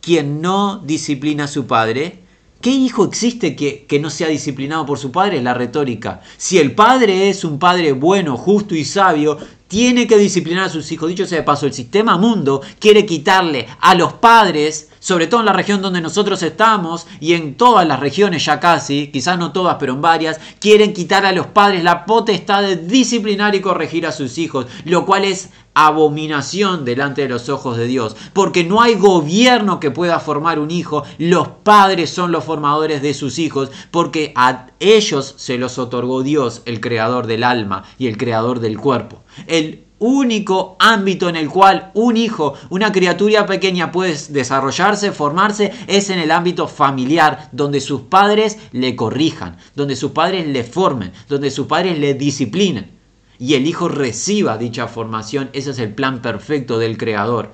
quien 0.00 0.40
no 0.40 0.78
disciplina 0.78 1.44
a 1.44 1.48
su 1.48 1.66
padre? 1.66 2.20
¿Qué 2.60 2.70
hijo 2.70 3.04
existe 3.04 3.56
que, 3.56 3.86
que, 3.86 3.98
no 3.98 4.08
sea 4.08 4.28
disciplinado 4.28 4.86
por 4.86 4.98
su 4.98 5.10
padre? 5.10 5.42
La 5.42 5.54
retórica. 5.54 6.20
Si 6.36 6.58
el 6.58 6.76
padre 6.76 7.28
es 7.28 7.44
un 7.44 7.58
padre 7.58 7.90
bueno, 7.92 8.36
justo 8.36 8.76
y 8.76 8.84
sabio, 8.84 9.38
tiene 9.72 10.06
que 10.06 10.18
disciplinar 10.18 10.64
a 10.64 10.68
sus 10.68 10.92
hijos. 10.92 11.08
Dicho 11.08 11.24
sea 11.24 11.38
de 11.38 11.44
paso, 11.44 11.64
el 11.64 11.72
sistema 11.72 12.18
mundo 12.18 12.60
quiere 12.78 13.06
quitarle 13.06 13.66
a 13.80 13.94
los 13.94 14.12
padres, 14.12 14.90
sobre 14.98 15.28
todo 15.28 15.40
en 15.40 15.46
la 15.46 15.54
región 15.54 15.80
donde 15.80 16.02
nosotros 16.02 16.42
estamos 16.42 17.06
y 17.20 17.32
en 17.32 17.54
todas 17.54 17.88
las 17.88 17.98
regiones 17.98 18.44
ya 18.44 18.60
casi, 18.60 19.06
quizás 19.10 19.38
no 19.38 19.50
todas, 19.50 19.78
pero 19.80 19.94
en 19.94 20.02
varias, 20.02 20.38
quieren 20.60 20.92
quitar 20.92 21.24
a 21.24 21.32
los 21.32 21.46
padres 21.46 21.82
la 21.82 22.04
potestad 22.04 22.60
de 22.60 22.76
disciplinar 22.76 23.54
y 23.54 23.62
corregir 23.62 24.06
a 24.06 24.12
sus 24.12 24.36
hijos, 24.36 24.66
lo 24.84 25.06
cual 25.06 25.24
es 25.24 25.48
abominación 25.74 26.84
delante 26.84 27.22
de 27.22 27.28
los 27.28 27.48
ojos 27.48 27.78
de 27.78 27.86
Dios, 27.86 28.14
porque 28.34 28.64
no 28.64 28.82
hay 28.82 28.94
gobierno 28.94 29.80
que 29.80 29.90
pueda 29.90 30.20
formar 30.20 30.58
un 30.58 30.70
hijo, 30.70 31.04
los 31.18 31.48
padres 31.48 32.10
son 32.10 32.30
los 32.30 32.44
formadores 32.44 33.00
de 33.00 33.14
sus 33.14 33.38
hijos, 33.38 33.70
porque 33.90 34.32
a 34.36 34.66
ellos 34.80 35.34
se 35.38 35.56
los 35.56 35.78
otorgó 35.78 36.22
Dios, 36.22 36.62
el 36.66 36.80
creador 36.80 37.26
del 37.26 37.42
alma 37.42 37.84
y 37.98 38.08
el 38.08 38.18
creador 38.18 38.60
del 38.60 38.78
cuerpo. 38.78 39.22
El 39.46 39.84
único 40.02 40.76
ámbito 40.80 41.28
en 41.28 41.36
el 41.36 41.48
cual 41.48 41.92
un 41.94 42.16
hijo, 42.16 42.54
una 42.70 42.90
criatura 42.90 43.46
pequeña 43.46 43.92
puede 43.92 44.16
desarrollarse, 44.30 45.12
formarse, 45.12 45.72
es 45.86 46.10
en 46.10 46.18
el 46.18 46.32
ámbito 46.32 46.66
familiar, 46.66 47.48
donde 47.52 47.80
sus 47.80 48.02
padres 48.02 48.58
le 48.72 48.96
corrijan, 48.96 49.56
donde 49.76 49.94
sus 49.94 50.10
padres 50.10 50.46
le 50.48 50.64
formen, 50.64 51.12
donde 51.28 51.52
sus 51.52 51.68
padres 51.68 51.98
le 51.98 52.14
disciplinen. 52.14 52.90
Y 53.38 53.54
el 53.54 53.66
hijo 53.66 53.88
reciba 53.88 54.58
dicha 54.58 54.88
formación, 54.88 55.50
ese 55.52 55.70
es 55.70 55.78
el 55.78 55.94
plan 55.94 56.20
perfecto 56.20 56.78
del 56.78 56.98
Creador. 56.98 57.52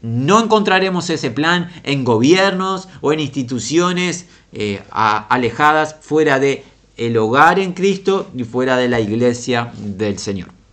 No 0.00 0.42
encontraremos 0.42 1.10
ese 1.10 1.30
plan 1.30 1.70
en 1.82 2.04
gobiernos 2.04 2.88
o 3.00 3.12
en 3.12 3.20
instituciones 3.20 4.26
eh, 4.52 4.82
alejadas 4.92 5.96
fuera 6.00 6.38
de 6.38 6.64
el 6.96 7.16
hogar 7.16 7.58
en 7.58 7.72
Cristo 7.72 8.30
y 8.36 8.44
fuera 8.44 8.76
de 8.76 8.88
la 8.88 9.00
iglesia 9.00 9.72
del 9.76 10.18
Señor. 10.18 10.63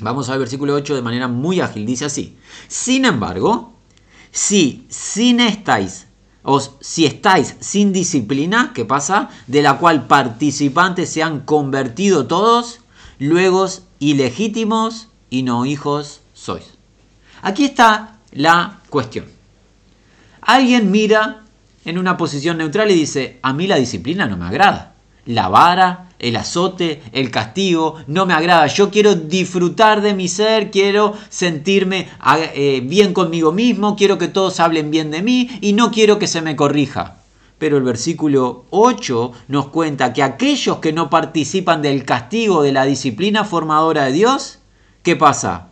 Vamos 0.00 0.28
al 0.28 0.38
versículo 0.38 0.74
8 0.74 0.94
de 0.94 1.02
manera 1.02 1.28
muy 1.28 1.60
ágil. 1.60 1.86
Dice 1.86 2.04
así. 2.04 2.36
Sin 2.68 3.04
embargo, 3.04 3.74
si 4.30 4.86
sin 4.88 5.40
estáis, 5.40 6.06
o 6.42 6.60
si 6.80 7.06
estáis 7.06 7.56
sin 7.60 7.92
disciplina, 7.92 8.72
¿qué 8.74 8.84
pasa? 8.84 9.30
De 9.46 9.62
la 9.62 9.78
cual 9.78 10.06
participantes 10.06 11.10
se 11.10 11.22
han 11.22 11.40
convertido 11.40 12.26
todos, 12.26 12.80
luego 13.18 13.66
ilegítimos 13.98 15.08
y 15.30 15.42
no 15.42 15.66
hijos 15.66 16.20
sois. 16.32 16.64
Aquí 17.42 17.64
está 17.64 18.18
la 18.32 18.80
cuestión. 18.88 19.26
Alguien 20.40 20.90
mira 20.90 21.44
en 21.84 21.98
una 21.98 22.16
posición 22.16 22.58
neutral 22.58 22.90
y 22.90 22.94
dice, 22.94 23.38
a 23.42 23.52
mí 23.52 23.66
la 23.66 23.76
disciplina 23.76 24.26
no 24.26 24.36
me 24.36 24.46
agrada. 24.46 24.94
La 25.24 25.48
vara, 25.48 26.07
el 26.18 26.36
azote, 26.36 27.02
el 27.12 27.30
castigo, 27.30 27.96
no 28.06 28.26
me 28.26 28.34
agrada. 28.34 28.66
Yo 28.66 28.90
quiero 28.90 29.14
disfrutar 29.14 30.00
de 30.00 30.14
mi 30.14 30.28
ser, 30.28 30.70
quiero 30.70 31.14
sentirme 31.28 32.08
eh, 32.54 32.82
bien 32.84 33.12
conmigo 33.12 33.52
mismo, 33.52 33.96
quiero 33.96 34.18
que 34.18 34.28
todos 34.28 34.60
hablen 34.60 34.90
bien 34.90 35.10
de 35.10 35.22
mí 35.22 35.48
y 35.60 35.72
no 35.72 35.90
quiero 35.90 36.18
que 36.18 36.26
se 36.26 36.42
me 36.42 36.56
corrija. 36.56 37.16
Pero 37.58 37.76
el 37.76 37.82
versículo 37.82 38.64
8 38.70 39.32
nos 39.48 39.68
cuenta 39.68 40.12
que 40.12 40.22
aquellos 40.22 40.78
que 40.78 40.92
no 40.92 41.10
participan 41.10 41.82
del 41.82 42.04
castigo 42.04 42.62
de 42.62 42.72
la 42.72 42.84
disciplina 42.84 43.44
formadora 43.44 44.04
de 44.04 44.12
Dios, 44.12 44.60
¿qué 45.02 45.16
pasa? 45.16 45.68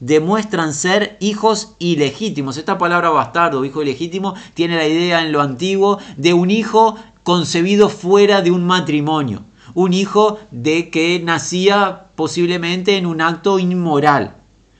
Demuestran 0.00 0.74
ser 0.74 1.16
hijos 1.20 1.76
ilegítimos. 1.78 2.56
Esta 2.56 2.78
palabra 2.78 3.10
bastardo, 3.10 3.64
hijo 3.64 3.80
ilegítimo, 3.80 4.34
tiene 4.54 4.76
la 4.76 4.88
idea 4.88 5.22
en 5.22 5.30
lo 5.30 5.40
antiguo 5.40 5.98
de 6.16 6.34
un 6.34 6.50
hijo 6.50 6.96
concebido 7.22 7.88
fuera 7.88 8.42
de 8.42 8.50
un 8.50 8.66
matrimonio 8.66 9.44
un 9.74 9.92
hijo 9.92 10.38
de 10.50 10.90
que 10.90 11.20
nacía 11.20 12.06
posiblemente 12.14 12.96
en 12.96 13.06
un 13.06 13.20
acto 13.20 13.58
inmoral, 13.58 14.36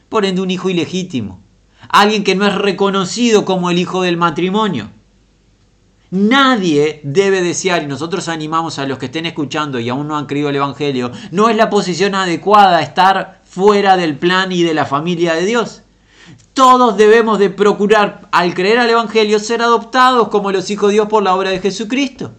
por 0.08 0.24
ende 0.24 0.40
un 0.40 0.50
hijo 0.50 0.70
ilegítimo, 0.70 1.40
alguien 1.88 2.24
que 2.24 2.36
no 2.36 2.46
es 2.46 2.54
reconocido 2.54 3.44
como 3.44 3.70
el 3.70 3.78
hijo 3.78 4.02
del 4.02 4.16
matrimonio. 4.16 4.90
Nadie 6.10 7.00
debe 7.02 7.42
desear, 7.42 7.82
y 7.82 7.86
nosotros 7.86 8.28
animamos 8.28 8.78
a 8.78 8.86
los 8.86 8.98
que 8.98 9.06
estén 9.06 9.26
escuchando 9.26 9.80
y 9.80 9.88
aún 9.88 10.06
no 10.06 10.16
han 10.16 10.26
creído 10.26 10.48
el 10.48 10.56
Evangelio, 10.56 11.10
no 11.32 11.48
es 11.48 11.56
la 11.56 11.70
posición 11.70 12.14
adecuada 12.14 12.82
estar 12.82 13.42
fuera 13.44 13.96
del 13.96 14.16
plan 14.16 14.52
y 14.52 14.62
de 14.62 14.74
la 14.74 14.86
familia 14.86 15.34
de 15.34 15.44
Dios. 15.44 15.82
Todos 16.52 16.96
debemos 16.96 17.40
de 17.40 17.50
procurar, 17.50 18.28
al 18.30 18.54
creer 18.54 18.78
al 18.78 18.90
Evangelio, 18.90 19.40
ser 19.40 19.60
adoptados 19.60 20.28
como 20.28 20.52
los 20.52 20.70
hijos 20.70 20.90
de 20.90 20.94
Dios 20.94 21.08
por 21.08 21.24
la 21.24 21.34
obra 21.34 21.50
de 21.50 21.58
Jesucristo. 21.58 22.30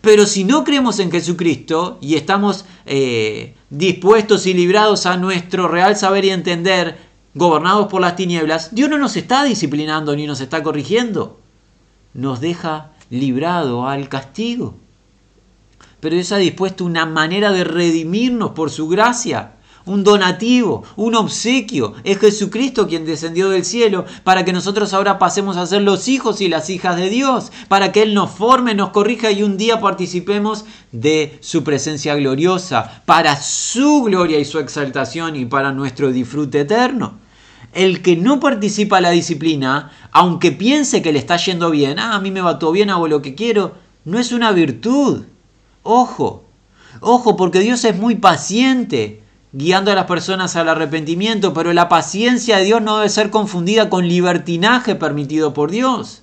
Pero 0.00 0.26
si 0.26 0.44
no 0.44 0.64
creemos 0.64 0.98
en 0.98 1.10
Jesucristo 1.10 1.98
y 2.00 2.14
estamos 2.14 2.64
eh, 2.86 3.54
dispuestos 3.70 4.46
y 4.46 4.54
librados 4.54 5.06
a 5.06 5.16
nuestro 5.16 5.68
real 5.68 5.96
saber 5.96 6.24
y 6.24 6.30
entender, 6.30 6.98
gobernados 7.34 7.88
por 7.88 8.00
las 8.00 8.16
tinieblas, 8.16 8.74
Dios 8.74 8.88
no 8.88 8.98
nos 8.98 9.16
está 9.16 9.44
disciplinando 9.44 10.14
ni 10.16 10.26
nos 10.26 10.40
está 10.40 10.62
corrigiendo. 10.62 11.40
Nos 12.14 12.40
deja 12.40 12.92
librado 13.10 13.88
al 13.88 14.08
castigo. 14.08 14.74
Pero 16.00 16.14
Dios 16.14 16.32
ha 16.32 16.38
dispuesto 16.38 16.84
una 16.84 17.06
manera 17.06 17.52
de 17.52 17.64
redimirnos 17.64 18.52
por 18.52 18.70
su 18.70 18.88
gracia 18.88 19.55
un 19.86 20.02
donativo, 20.02 20.82
un 20.96 21.14
obsequio. 21.14 21.94
Es 22.04 22.18
Jesucristo 22.18 22.86
quien 22.86 23.06
descendió 23.06 23.48
del 23.48 23.64
cielo 23.64 24.04
para 24.24 24.44
que 24.44 24.52
nosotros 24.52 24.92
ahora 24.92 25.18
pasemos 25.18 25.56
a 25.56 25.66
ser 25.66 25.82
los 25.82 26.08
hijos 26.08 26.40
y 26.40 26.48
las 26.48 26.68
hijas 26.68 26.96
de 26.96 27.08
Dios, 27.08 27.52
para 27.68 27.92
que 27.92 28.02
Él 28.02 28.12
nos 28.12 28.30
forme, 28.30 28.74
nos 28.74 28.90
corrija 28.90 29.30
y 29.30 29.42
un 29.42 29.56
día 29.56 29.80
participemos 29.80 30.64
de 30.92 31.38
su 31.40 31.62
presencia 31.64 32.14
gloriosa, 32.16 33.02
para 33.06 33.40
su 33.40 34.02
gloria 34.02 34.38
y 34.38 34.44
su 34.44 34.58
exaltación 34.58 35.36
y 35.36 35.46
para 35.46 35.72
nuestro 35.72 36.10
disfrute 36.10 36.60
eterno. 36.60 37.14
El 37.72 38.02
que 38.02 38.16
no 38.16 38.40
participa 38.40 38.96
en 38.96 39.04
la 39.04 39.10
disciplina, 39.10 39.92
aunque 40.10 40.50
piense 40.50 41.00
que 41.02 41.12
le 41.12 41.18
está 41.18 41.36
yendo 41.36 41.70
bien, 41.70 41.98
ah, 41.98 42.16
a 42.16 42.20
mí 42.20 42.30
me 42.30 42.40
va 42.40 42.58
todo 42.58 42.72
bien, 42.72 42.90
hago 42.90 43.06
lo 43.06 43.22
que 43.22 43.34
quiero, 43.34 43.74
no 44.04 44.18
es 44.18 44.32
una 44.32 44.50
virtud. 44.50 45.24
Ojo, 45.82 46.44
ojo, 47.00 47.36
porque 47.36 47.60
Dios 47.60 47.84
es 47.84 47.96
muy 47.96 48.16
paciente 48.16 49.22
guiando 49.56 49.90
a 49.90 49.94
las 49.94 50.04
personas 50.04 50.54
al 50.54 50.68
arrepentimiento, 50.68 51.54
pero 51.54 51.72
la 51.72 51.88
paciencia 51.88 52.58
de 52.58 52.64
Dios 52.64 52.82
no 52.82 52.98
debe 52.98 53.08
ser 53.08 53.30
confundida 53.30 53.88
con 53.88 54.06
libertinaje 54.06 54.96
permitido 54.96 55.54
por 55.54 55.70
Dios. 55.70 56.22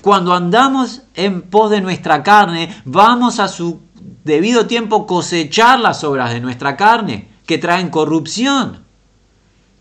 Cuando 0.00 0.32
andamos 0.32 1.02
en 1.14 1.42
pos 1.42 1.70
de 1.70 1.82
nuestra 1.82 2.22
carne, 2.22 2.74
vamos 2.86 3.38
a 3.38 3.48
su 3.48 3.80
debido 4.24 4.66
tiempo 4.66 5.06
cosechar 5.06 5.78
las 5.78 6.02
obras 6.04 6.32
de 6.32 6.40
nuestra 6.40 6.74
carne, 6.74 7.28
que 7.44 7.58
traen 7.58 7.90
corrupción. 7.90 8.82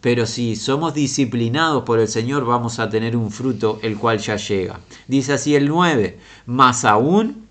Pero 0.01 0.25
si 0.25 0.57
somos 0.57 0.93
disciplinados 0.93 1.83
por 1.83 1.99
el 1.99 2.09
Señor, 2.09 2.43
vamos 2.43 2.79
a 2.79 2.89
tener 2.89 3.15
un 3.15 3.31
fruto 3.31 3.79
el 3.81 3.97
cual 3.97 4.17
ya 4.17 4.35
llega. 4.35 4.81
Dice 5.07 5.33
así 5.33 5.55
el 5.55 5.69
9, 5.69 6.19
más 6.45 6.83
aún 6.83 7.46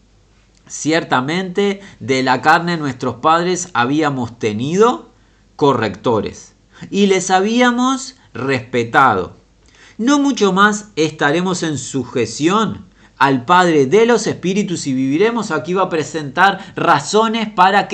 Ciertamente 0.66 1.80
de 2.00 2.22
la 2.22 2.42
carne 2.42 2.76
nuestros 2.76 3.16
padres 3.16 3.68
habíamos 3.72 4.38
tenido 4.38 5.10
correctores 5.54 6.54
y 6.90 7.06
les 7.06 7.30
habíamos 7.30 8.16
respetado. 8.34 9.36
No 9.98 10.18
mucho 10.18 10.52
más 10.52 10.88
estaremos 10.96 11.62
en 11.62 11.78
sujeción 11.78 12.86
al 13.18 13.44
Padre 13.46 13.86
de 13.86 14.06
los 14.06 14.26
Espíritus 14.26 14.86
y 14.86 14.92
viviremos. 14.92 15.50
Aquí 15.50 15.72
va 15.72 15.84
a 15.84 15.88
presentar 15.88 16.74
razones 16.76 17.48
para. 17.48 17.88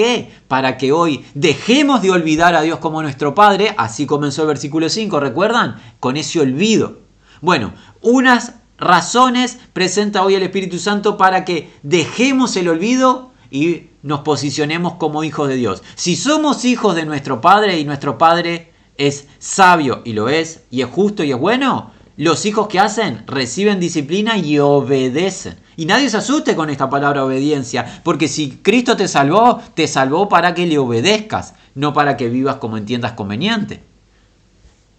Para 0.48 0.76
que 0.76 0.92
hoy 0.92 1.24
dejemos 1.34 2.02
de 2.02 2.10
olvidar 2.10 2.54
a 2.54 2.62
Dios 2.62 2.78
como 2.78 3.02
nuestro 3.02 3.34
Padre. 3.34 3.74
Así 3.76 4.06
comenzó 4.06 4.42
el 4.42 4.48
versículo 4.48 4.88
5, 4.88 5.20
¿recuerdan? 5.20 5.76
Con 6.00 6.16
ese 6.16 6.40
olvido. 6.40 7.02
Bueno, 7.40 7.72
unas 8.00 8.54
razones 8.82 9.58
presenta 9.72 10.22
hoy 10.22 10.34
el 10.34 10.42
Espíritu 10.42 10.78
Santo 10.78 11.16
para 11.16 11.44
que 11.44 11.70
dejemos 11.82 12.56
el 12.56 12.68
olvido 12.68 13.30
y 13.50 13.88
nos 14.02 14.20
posicionemos 14.20 14.94
como 14.94 15.24
hijos 15.24 15.48
de 15.48 15.56
Dios. 15.56 15.82
Si 15.94 16.16
somos 16.16 16.64
hijos 16.64 16.94
de 16.94 17.06
nuestro 17.06 17.40
Padre 17.40 17.78
y 17.78 17.84
nuestro 17.84 18.18
Padre 18.18 18.72
es 18.96 19.28
sabio 19.38 20.02
y 20.04 20.12
lo 20.12 20.28
es, 20.28 20.64
y 20.70 20.82
es 20.82 20.88
justo 20.88 21.22
y 21.22 21.32
es 21.32 21.38
bueno, 21.38 21.92
los 22.16 22.44
hijos 22.44 22.68
que 22.68 22.80
hacen 22.80 23.24
reciben 23.26 23.80
disciplina 23.80 24.36
y 24.36 24.58
obedecen. 24.58 25.56
Y 25.76 25.86
nadie 25.86 26.10
se 26.10 26.18
asuste 26.18 26.54
con 26.54 26.68
esta 26.68 26.90
palabra 26.90 27.24
obediencia, 27.24 28.00
porque 28.04 28.28
si 28.28 28.58
Cristo 28.62 28.96
te 28.96 29.08
salvó, 29.08 29.60
te 29.74 29.88
salvó 29.88 30.28
para 30.28 30.54
que 30.54 30.66
le 30.66 30.78
obedezcas, 30.78 31.54
no 31.74 31.94
para 31.94 32.16
que 32.16 32.28
vivas 32.28 32.56
como 32.56 32.76
entiendas 32.76 33.12
conveniente. 33.12 33.82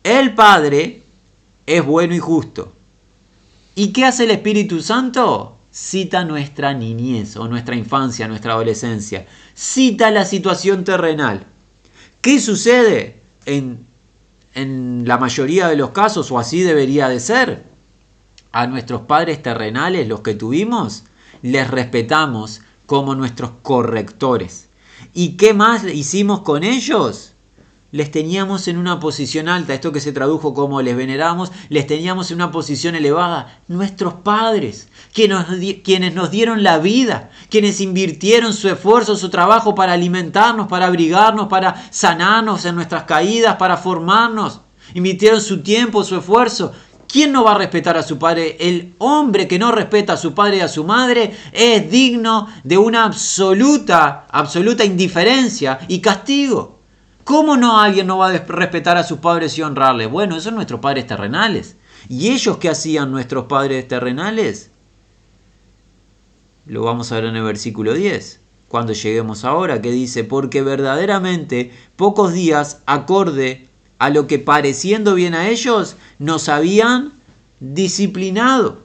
El 0.04 0.34
Padre 0.34 1.04
es 1.66 1.86
bueno 1.86 2.16
y 2.16 2.20
justo. 2.20 2.74
¿Y 3.76 3.88
qué 3.88 4.06
hace 4.06 4.26
el 4.26 4.32
Espíritu 4.32 4.82
Santo? 4.82 5.58
Cita 5.72 6.24
nuestra 6.24 6.74
niñez 6.74 7.36
o 7.38 7.48
nuestra 7.48 7.76
infancia, 7.76 8.28
nuestra 8.28 8.54
adolescencia. 8.54 9.26
Cita 9.56 10.12
la 10.12 10.26
situación 10.26 10.84
terrenal. 10.84 11.48
¿Qué 12.22 12.40
sucede 12.40 13.22
en, 13.46 13.86
en 14.54 15.08
la 15.08 15.18
mayoría 15.18 15.68
de 15.68 15.76
los 15.76 15.90
casos, 15.90 16.32
o 16.32 16.38
así 16.38 16.62
debería 16.62 17.10
de 17.10 17.20
ser? 17.20 17.64
A 18.52 18.68
nuestros 18.68 19.02
padres 19.02 19.42
terrenales, 19.42 20.08
los 20.08 20.22
que 20.22 20.36
tuvimos, 20.36 21.06
les 21.42 21.68
respetamos 21.70 22.62
como 22.86 23.16
nuestros 23.16 23.52
correctores. 23.64 24.70
¿Y 25.14 25.36
qué 25.38 25.56
más 25.56 25.84
hicimos 25.86 26.42
con 26.42 26.64
ellos? 26.64 27.33
Les 27.94 28.10
teníamos 28.10 28.68
en 28.68 28.80
una 28.80 29.00
posición 29.00 29.48
alta, 29.48 29.76
esto 29.76 29.92
que 29.92 30.00
se 30.00 30.12
tradujo 30.12 30.56
como 30.56 30.82
les 30.82 30.98
veneramos, 30.98 31.52
les 31.70 31.86
teníamos 31.86 32.32
en 32.32 32.38
una 32.38 32.52
posición 32.52 32.96
elevada, 32.96 33.60
nuestros 33.68 34.16
padres, 34.16 34.90
quienes 35.14 36.16
nos 36.16 36.32
dieron 36.32 36.64
la 36.64 36.80
vida, 36.80 37.30
quienes 37.52 37.80
invirtieron 37.82 38.52
su 38.56 38.68
esfuerzo, 38.68 39.16
su 39.16 39.30
trabajo 39.30 39.76
para 39.76 39.94
alimentarnos, 39.94 40.68
para 40.68 40.88
abrigarnos, 40.88 41.50
para 41.50 41.88
sanarnos 41.92 42.66
en 42.66 42.74
nuestras 42.74 43.04
caídas, 43.04 43.58
para 43.58 43.78
formarnos, 43.78 44.62
invirtieron 44.96 45.40
su 45.40 45.62
tiempo, 45.62 46.04
su 46.04 46.18
esfuerzo. 46.18 46.74
¿Quién 47.08 47.32
no 47.32 47.44
va 47.44 47.52
a 47.52 47.60
respetar 47.60 47.96
a 47.96 48.02
su 48.02 48.18
padre? 48.18 48.58
El 48.60 48.96
hombre 48.98 49.48
que 49.48 49.60
no 49.60 49.72
respeta 49.72 50.14
a 50.14 50.18
su 50.18 50.34
padre 50.34 50.58
y 50.58 50.62
a 50.62 50.68
su 50.68 50.84
madre 50.84 51.32
es 51.52 51.92
digno 51.92 52.48
de 52.64 52.80
una 52.80 53.04
absoluta, 53.04 54.26
absoluta 54.32 54.84
indiferencia 54.84 55.78
y 55.88 56.00
castigo. 56.00 56.73
¿Cómo 57.24 57.56
no 57.58 57.80
alguien 57.80 58.08
no 58.08 58.18
va 58.18 58.30
a 58.30 58.38
respetar 58.38 58.98
a 58.98 59.04
sus 59.04 59.20
padres 59.20 59.58
y 59.58 59.62
honrarles? 59.62 60.10
Bueno, 60.10 60.36
esos 60.36 60.46
son 60.46 60.56
nuestros 60.56 60.80
padres 60.80 61.08
terrenales. 61.08 61.78
¿Y 62.10 62.32
ellos 62.32 62.58
qué 62.58 62.70
hacían 62.70 63.12
nuestros 63.12 63.46
padres 63.46 63.88
terrenales? 63.88 64.72
Lo 66.66 66.84
vamos 66.84 67.12
a 67.12 67.16
ver 67.16 67.26
en 67.26 67.36
el 67.36 67.44
versículo 67.44 67.94
10, 67.94 68.40
cuando 68.68 68.94
lleguemos 68.94 69.46
ahora, 69.46 69.82
que 69.82 69.92
dice, 69.92 70.24
porque 70.24 70.62
verdaderamente 70.62 71.72
pocos 71.96 72.34
días 72.34 72.82
acorde 72.86 73.68
a 74.00 74.10
lo 74.10 74.28
que 74.28 74.40
pareciendo 74.40 75.16
bien 75.16 75.34
a 75.34 75.48
ellos, 75.48 75.96
nos 76.20 76.50
habían 76.50 77.14
disciplinado. 77.60 78.84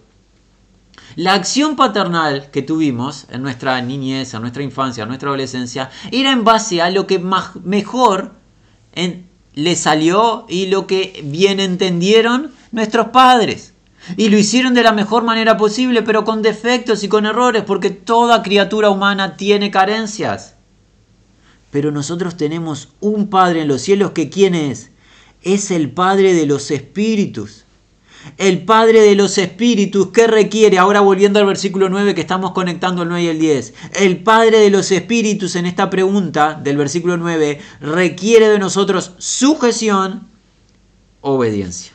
La 1.17 1.35
acción 1.35 1.77
paternal 1.77 2.51
que 2.51 2.63
tuvimos 2.63 3.27
en 3.31 3.43
nuestra 3.43 3.81
niñez, 3.81 4.35
en 4.35 4.43
nuestra 4.43 4.63
infancia, 4.63 5.03
en 5.03 5.09
nuestra 5.09 5.31
adolescencia, 5.31 5.91
era 6.13 6.33
en 6.33 6.45
base 6.45 6.83
a 6.83 6.91
lo 6.91 7.07
que 7.07 7.19
mejor 7.19 8.33
le 9.55 9.77
salió 9.77 10.47
y 10.49 10.67
lo 10.67 10.87
que 10.87 11.21
bien 11.25 11.61
entendieron 11.61 12.53
nuestros 12.73 13.09
padres. 13.09 13.75
Y 14.17 14.29
lo 14.29 14.39
hicieron 14.39 14.75
de 14.75 14.83
la 14.83 14.93
mejor 14.93 15.25
manera 15.25 15.57
posible, 15.57 16.03
pero 16.03 16.25
con 16.25 16.41
defectos 16.41 17.03
y 17.03 17.09
con 17.09 17.27
errores, 17.27 17.65
porque 17.65 17.91
toda 17.91 18.43
criatura 18.43 18.91
humana 18.91 19.37
tiene 19.37 19.71
carencias. 19.71 20.55
Pero 21.71 21.91
nosotros 21.91 22.37
tenemos 22.37 22.89
un 23.01 23.29
Padre 23.29 23.63
en 23.63 23.69
los 23.69 23.83
cielos 23.83 24.13
que 24.13 24.31
¿quién 24.31 24.55
es? 24.55 24.91
Es 25.43 25.71
el 25.71 25.91
Padre 25.91 26.33
de 26.33 26.47
los 26.47 26.71
Espíritus 26.71 27.65
el 28.37 28.65
Padre 28.65 29.01
de 29.01 29.15
los 29.15 29.39
Espíritus, 29.39 30.09
¿qué 30.09 30.27
requiere? 30.27 30.79
Ahora 30.79 31.01
volviendo 31.01 31.39
al 31.39 31.47
versículo 31.47 31.89
9 31.89 32.15
que 32.15 32.21
estamos 32.21 32.53
conectando 32.53 33.03
el 33.03 33.09
9 33.09 33.25
y 33.25 33.29
el 33.29 33.39
10. 33.39 33.75
El 33.95 34.19
Padre 34.19 34.59
de 34.59 34.71
los 34.71 34.93
Espíritus 34.93 35.57
en 35.57 35.67
esta 35.67 35.91
pregunta 35.91 36.55
del 36.55 36.77
versículo 36.77 37.17
9 37.17 37.61
requiere 37.81 38.49
de 38.49 38.59
nosotros 38.59 39.13
sujeción, 39.19 40.27
obediencia. 41.21 41.93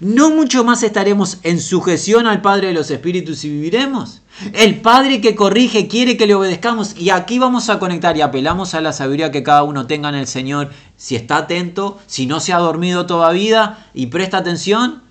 No 0.00 0.30
mucho 0.30 0.64
más 0.64 0.82
estaremos 0.82 1.38
en 1.44 1.60
sujeción 1.60 2.26
al 2.26 2.42
Padre 2.42 2.68
de 2.68 2.74
los 2.74 2.90
Espíritus 2.90 3.44
y 3.44 3.50
viviremos. 3.50 4.22
El 4.52 4.80
Padre 4.80 5.20
que 5.20 5.36
corrige 5.36 5.86
quiere 5.86 6.16
que 6.16 6.26
le 6.26 6.34
obedezcamos 6.34 6.96
y 6.98 7.10
aquí 7.10 7.38
vamos 7.38 7.70
a 7.70 7.78
conectar 7.78 8.16
y 8.16 8.20
apelamos 8.20 8.74
a 8.74 8.80
la 8.80 8.92
sabiduría 8.92 9.30
que 9.30 9.44
cada 9.44 9.62
uno 9.62 9.86
tenga 9.86 10.08
en 10.08 10.16
el 10.16 10.26
Señor. 10.26 10.70
Si 10.96 11.14
está 11.14 11.36
atento, 11.36 11.98
si 12.06 12.26
no 12.26 12.40
se 12.40 12.52
ha 12.52 12.58
dormido 12.58 13.06
todavía 13.06 13.86
y 13.94 14.06
presta 14.06 14.38
atención, 14.38 15.03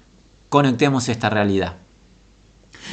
conectemos 0.53 1.09
esta 1.09 1.31
realidad. 1.31 1.77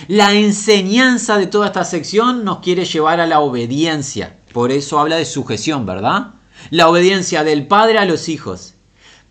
La 0.08 0.32
enseñanza 0.32 1.36
de 1.36 1.46
toda 1.46 1.66
esta 1.66 1.84
sección 1.84 2.42
nos 2.42 2.60
quiere 2.60 2.86
llevar 2.86 3.20
a 3.20 3.26
la 3.26 3.40
obediencia. 3.40 4.38
Por 4.54 4.72
eso 4.72 4.98
habla 4.98 5.16
de 5.16 5.26
sujeción, 5.26 5.84
¿verdad? 5.84 6.28
La 6.70 6.88
obediencia 6.88 7.44
del 7.44 7.66
Padre 7.66 7.98
a 7.98 8.06
los 8.06 8.30
hijos. 8.30 8.76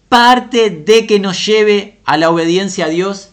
Parte 0.09 0.69
de 0.69 1.07
que 1.07 1.19
nos 1.19 1.43
lleve 1.43 2.01
a 2.05 2.17
la 2.17 2.29
obediencia 2.29 2.85
a 2.85 2.89
Dios. 2.89 3.29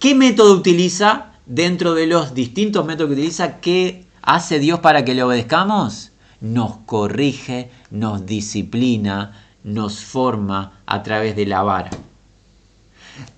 ¿Qué 0.00 0.14
método 0.14 0.54
utiliza 0.54 1.32
dentro 1.44 1.92
de 1.92 2.06
los 2.06 2.32
distintos 2.32 2.86
métodos 2.86 3.10
que 3.10 3.20
utiliza? 3.20 3.60
¿Qué 3.60 4.06
hace 4.22 4.60
Dios 4.60 4.80
para 4.80 5.04
que 5.04 5.12
le 5.12 5.24
obedezcamos? 5.24 6.12
Nos 6.40 6.78
corrige, 6.86 7.70
nos 7.90 8.24
disciplina, 8.24 9.44
nos 9.62 10.00
forma 10.00 10.80
a 10.86 11.02
través 11.02 11.36
de 11.36 11.44
la 11.44 11.62
vara. 11.62 11.90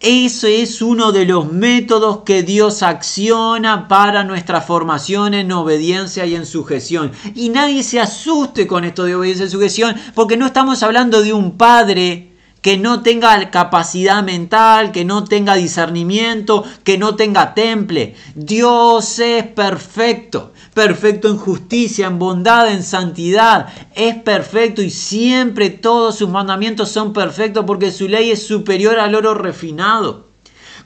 Ese 0.00 0.62
es 0.62 0.80
uno 0.80 1.12
de 1.12 1.26
los 1.26 1.52
métodos 1.52 2.22
que 2.24 2.42
Dios 2.42 2.82
acciona 2.82 3.86
para 3.86 4.24
nuestra 4.24 4.60
formación 4.60 5.34
en 5.34 5.52
obediencia 5.52 6.24
y 6.26 6.34
en 6.34 6.46
sujeción. 6.46 7.12
Y 7.34 7.50
nadie 7.50 7.82
se 7.82 8.00
asuste 8.00 8.66
con 8.66 8.84
esto 8.84 9.04
de 9.04 9.14
obediencia 9.14 9.46
y 9.46 9.50
sujeción, 9.50 9.94
porque 10.14 10.36
no 10.36 10.46
estamos 10.46 10.82
hablando 10.82 11.22
de 11.22 11.32
un 11.32 11.58
padre 11.58 12.29
que 12.62 12.76
no 12.76 13.02
tenga 13.02 13.50
capacidad 13.50 14.22
mental, 14.22 14.92
que 14.92 15.04
no 15.04 15.24
tenga 15.24 15.54
discernimiento, 15.54 16.64
que 16.84 16.98
no 16.98 17.16
tenga 17.16 17.54
temple. 17.54 18.14
Dios 18.34 19.18
es 19.18 19.46
perfecto 19.46 20.52
perfecto 20.74 21.28
en 21.28 21.36
justicia, 21.36 22.06
en 22.06 22.18
bondad, 22.18 22.70
en 22.72 22.82
santidad. 22.82 23.68
Es 23.94 24.16
perfecto 24.16 24.82
y 24.82 24.90
siempre 24.90 25.70
todos 25.70 26.16
sus 26.16 26.28
mandamientos 26.28 26.90
son 26.90 27.12
perfectos 27.12 27.64
porque 27.66 27.90
su 27.90 28.08
ley 28.08 28.30
es 28.30 28.46
superior 28.46 28.98
al 28.98 29.14
oro 29.14 29.34
refinado. 29.34 30.28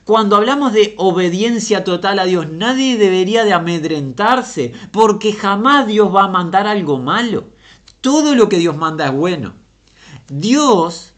Cuando 0.03 0.35
hablamos 0.35 0.71
de 0.73 0.93
obediencia 0.97 1.83
total 1.83 2.19
a 2.19 2.25
Dios, 2.25 2.49
nadie 2.49 2.97
debería 2.97 3.43
de 3.43 3.53
amedrentarse 3.53 4.73
porque 4.91 5.33
jamás 5.33 5.87
Dios 5.87 6.13
va 6.13 6.25
a 6.25 6.29
mandar 6.29 6.67
algo 6.67 6.99
malo. 6.99 7.45
Todo 8.01 8.35
lo 8.35 8.49
que 8.49 8.59
Dios 8.59 8.77
manda 8.77 9.07
es 9.07 9.13
bueno. 9.13 9.53
Dios 10.29 11.14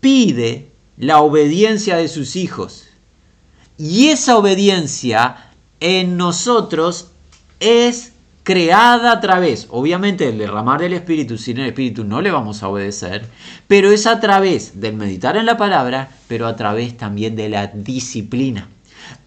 pide 0.00 0.70
la 0.96 1.20
obediencia 1.20 1.96
de 1.96 2.08
sus 2.08 2.36
hijos. 2.36 2.84
Y 3.78 4.08
esa 4.08 4.36
obediencia 4.36 5.50
en 5.80 6.16
nosotros 6.16 7.12
es 7.60 8.12
creada 8.42 9.12
a 9.12 9.20
través, 9.20 9.66
obviamente, 9.70 10.26
del 10.26 10.38
derramar 10.38 10.80
del 10.80 10.94
Espíritu, 10.94 11.38
sin 11.38 11.58
el 11.58 11.68
Espíritu 11.68 12.04
no 12.04 12.20
le 12.20 12.30
vamos 12.30 12.62
a 12.62 12.68
obedecer, 12.68 13.26
pero 13.66 13.90
es 13.90 14.06
a 14.06 14.20
través 14.20 14.80
del 14.80 14.94
meditar 14.94 15.36
en 15.36 15.46
la 15.46 15.56
palabra, 15.56 16.10
pero 16.26 16.46
a 16.46 16.56
través 16.56 16.96
también 16.96 17.36
de 17.36 17.48
la 17.48 17.68
disciplina. 17.68 18.68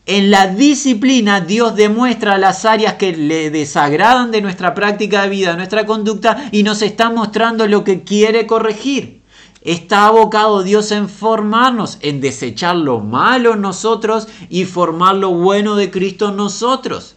En 0.05 0.29
la 0.29 0.47
disciplina 0.47 1.39
Dios 1.39 1.75
demuestra 1.75 2.37
las 2.37 2.65
áreas 2.65 2.95
que 2.95 3.15
le 3.15 3.49
desagradan 3.49 4.31
de 4.31 4.41
nuestra 4.41 4.73
práctica 4.73 5.23
de 5.23 5.29
vida, 5.29 5.51
de 5.51 5.57
nuestra 5.57 5.85
conducta, 5.85 6.49
y 6.51 6.63
nos 6.63 6.81
está 6.81 7.09
mostrando 7.09 7.65
lo 7.67 7.83
que 7.83 8.03
quiere 8.03 8.45
corregir. 8.45 9.22
Está 9.63 10.07
abocado 10.07 10.61
Dios 10.61 10.91
en 10.91 11.07
formarnos, 11.07 11.97
en 12.01 12.19
desechar 12.19 12.75
lo 12.75 12.99
malo 12.99 13.53
en 13.53 13.61
nosotros 13.61 14.27
y 14.49 14.65
formar 14.65 15.15
lo 15.15 15.31
bueno 15.31 15.77
de 15.77 15.89
Cristo 15.89 16.29
en 16.29 16.35
nosotros. 16.35 17.15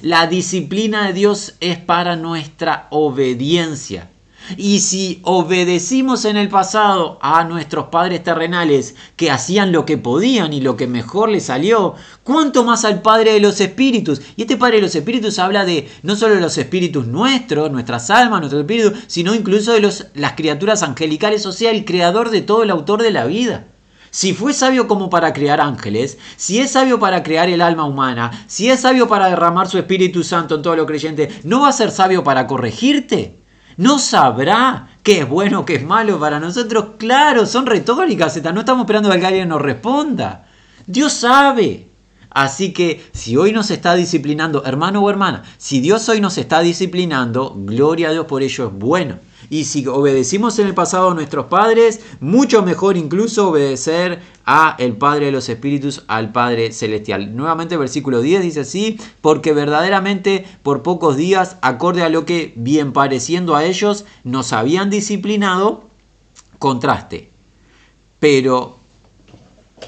La 0.00 0.26
disciplina 0.26 1.06
de 1.06 1.12
Dios 1.12 1.54
es 1.60 1.78
para 1.78 2.16
nuestra 2.16 2.88
obediencia. 2.90 4.10
Y 4.56 4.80
si 4.80 5.20
obedecimos 5.22 6.24
en 6.24 6.36
el 6.36 6.48
pasado 6.48 7.18
a 7.22 7.44
nuestros 7.44 7.86
padres 7.86 8.22
terrenales 8.22 8.94
que 9.16 9.30
hacían 9.30 9.72
lo 9.72 9.86
que 9.86 9.96
podían 9.96 10.52
y 10.52 10.60
lo 10.60 10.76
que 10.76 10.86
mejor 10.86 11.30
les 11.30 11.44
salió, 11.44 11.94
¿cuánto 12.24 12.62
más 12.62 12.84
al 12.84 13.00
Padre 13.00 13.32
de 13.32 13.40
los 13.40 13.60
Espíritus? 13.60 14.20
Y 14.36 14.42
este 14.42 14.56
Padre 14.56 14.76
de 14.76 14.82
los 14.82 14.94
Espíritus 14.94 15.38
habla 15.38 15.64
de 15.64 15.88
no 16.02 16.14
solo 16.14 16.34
los 16.36 16.58
espíritus 16.58 17.06
nuestros, 17.06 17.70
nuestras 17.70 18.10
almas, 18.10 18.40
nuestro 18.40 18.60
espíritu, 18.60 18.92
sino 19.06 19.34
incluso 19.34 19.72
de 19.72 19.80
los, 19.80 20.06
las 20.14 20.32
criaturas 20.32 20.82
angelicales, 20.82 21.46
o 21.46 21.52
sea, 21.52 21.70
el 21.70 21.84
creador 21.84 22.30
de 22.30 22.42
todo, 22.42 22.62
el 22.62 22.70
autor 22.70 23.02
de 23.02 23.10
la 23.12 23.24
vida. 23.24 23.66
Si 24.10 24.32
fue 24.32 24.52
sabio 24.52 24.86
como 24.86 25.10
para 25.10 25.32
crear 25.32 25.60
ángeles, 25.60 26.18
si 26.36 26.60
es 26.60 26.72
sabio 26.72 27.00
para 27.00 27.22
crear 27.22 27.48
el 27.48 27.60
alma 27.60 27.84
humana, 27.84 28.44
si 28.46 28.70
es 28.70 28.80
sabio 28.80 29.08
para 29.08 29.28
derramar 29.28 29.68
su 29.68 29.78
Espíritu 29.78 30.22
Santo 30.22 30.54
en 30.54 30.62
todo 30.62 30.76
lo 30.76 30.86
creyente, 30.86 31.30
¿no 31.42 31.62
va 31.62 31.70
a 31.70 31.72
ser 31.72 31.90
sabio 31.90 32.22
para 32.22 32.46
corregirte? 32.46 33.43
¿No 33.76 33.98
sabrá 33.98 34.88
qué 35.02 35.20
es 35.20 35.28
bueno, 35.28 35.64
qué 35.64 35.76
es 35.76 35.84
malo 35.84 36.18
para 36.18 36.40
nosotros? 36.40 36.86
Claro, 36.98 37.46
son 37.46 37.66
retóricas, 37.66 38.40
no 38.52 38.60
estamos 38.60 38.82
esperando 38.82 39.10
que 39.10 39.26
alguien 39.26 39.48
nos 39.48 39.62
responda. 39.62 40.46
Dios 40.86 41.12
sabe. 41.12 41.88
Así 42.30 42.72
que 42.72 43.04
si 43.12 43.36
hoy 43.36 43.52
nos 43.52 43.70
está 43.70 43.94
disciplinando, 43.94 44.64
hermano 44.64 45.00
o 45.00 45.08
hermana, 45.08 45.44
si 45.56 45.80
Dios 45.80 46.08
hoy 46.08 46.20
nos 46.20 46.36
está 46.36 46.60
disciplinando, 46.60 47.54
gloria 47.56 48.08
a 48.08 48.12
Dios 48.12 48.26
por 48.26 48.42
ello 48.42 48.66
es 48.66 48.72
bueno. 48.72 49.18
Y 49.50 49.64
si 49.64 49.86
obedecimos 49.86 50.58
en 50.58 50.66
el 50.66 50.74
pasado 50.74 51.10
a 51.10 51.14
nuestros 51.14 51.46
padres, 51.46 52.00
mucho 52.20 52.62
mejor 52.62 52.96
incluso 52.96 53.48
obedecer 53.50 54.20
a 54.46 54.76
el 54.78 54.96
Padre 54.96 55.26
de 55.26 55.32
los 55.32 55.48
Espíritus, 55.48 56.04
al 56.06 56.32
Padre 56.32 56.72
Celestial. 56.72 57.34
Nuevamente 57.36 57.76
versículo 57.76 58.20
10 58.20 58.42
dice 58.42 58.60
así, 58.60 58.98
porque 59.20 59.52
verdaderamente 59.52 60.44
por 60.62 60.82
pocos 60.82 61.16
días, 61.16 61.56
acorde 61.62 62.02
a 62.02 62.08
lo 62.08 62.24
que 62.24 62.52
bien 62.56 62.92
pareciendo 62.92 63.56
a 63.56 63.64
ellos, 63.64 64.04
nos 64.22 64.52
habían 64.52 64.90
disciplinado, 64.90 65.88
contraste. 66.58 67.30
Pero 68.18 68.76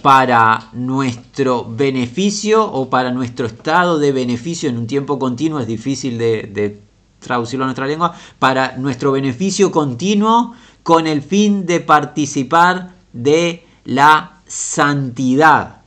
para 0.03 0.69
nuestro 0.73 1.65
beneficio 1.65 2.65
o 2.65 2.91
para 2.91 3.11
nuestro 3.11 3.47
estado 3.47 3.99
de 3.99 4.13
beneficio 4.13 4.69
en 4.69 4.79
un 4.79 4.87
tiempo 4.87 5.19
continuo 5.19 5.61
es 5.61 5.67
difícil 5.67 6.19
de, 6.19 6.43
de 6.43 6.86
traducirlo 7.27 7.65
a 7.65 7.69
nuestra 7.69 7.87
lengua, 7.87 8.15
para 8.39 8.77
nuestro 8.77 9.13
beneficio 9.13 9.71
continuo 9.71 10.55
con 10.83 11.07
el 11.07 11.23
fin 11.23 11.67
de 11.67 11.81
participar 11.81 12.93
de 13.13 13.65
la 13.85 14.41
santidad. 14.47 15.83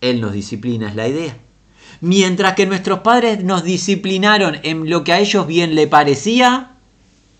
Él 0.00 0.20
nos 0.20 0.32
disciplina, 0.32 0.88
es 0.88 0.94
la 0.94 1.08
idea. 1.08 1.36
Mientras 2.00 2.54
que 2.54 2.66
nuestros 2.66 3.00
padres 3.00 3.42
nos 3.42 3.64
disciplinaron 3.64 4.58
en 4.62 4.88
lo 4.88 5.02
que 5.02 5.12
a 5.12 5.18
ellos 5.18 5.46
bien 5.46 5.74
le 5.74 5.88
parecía, 5.88 6.72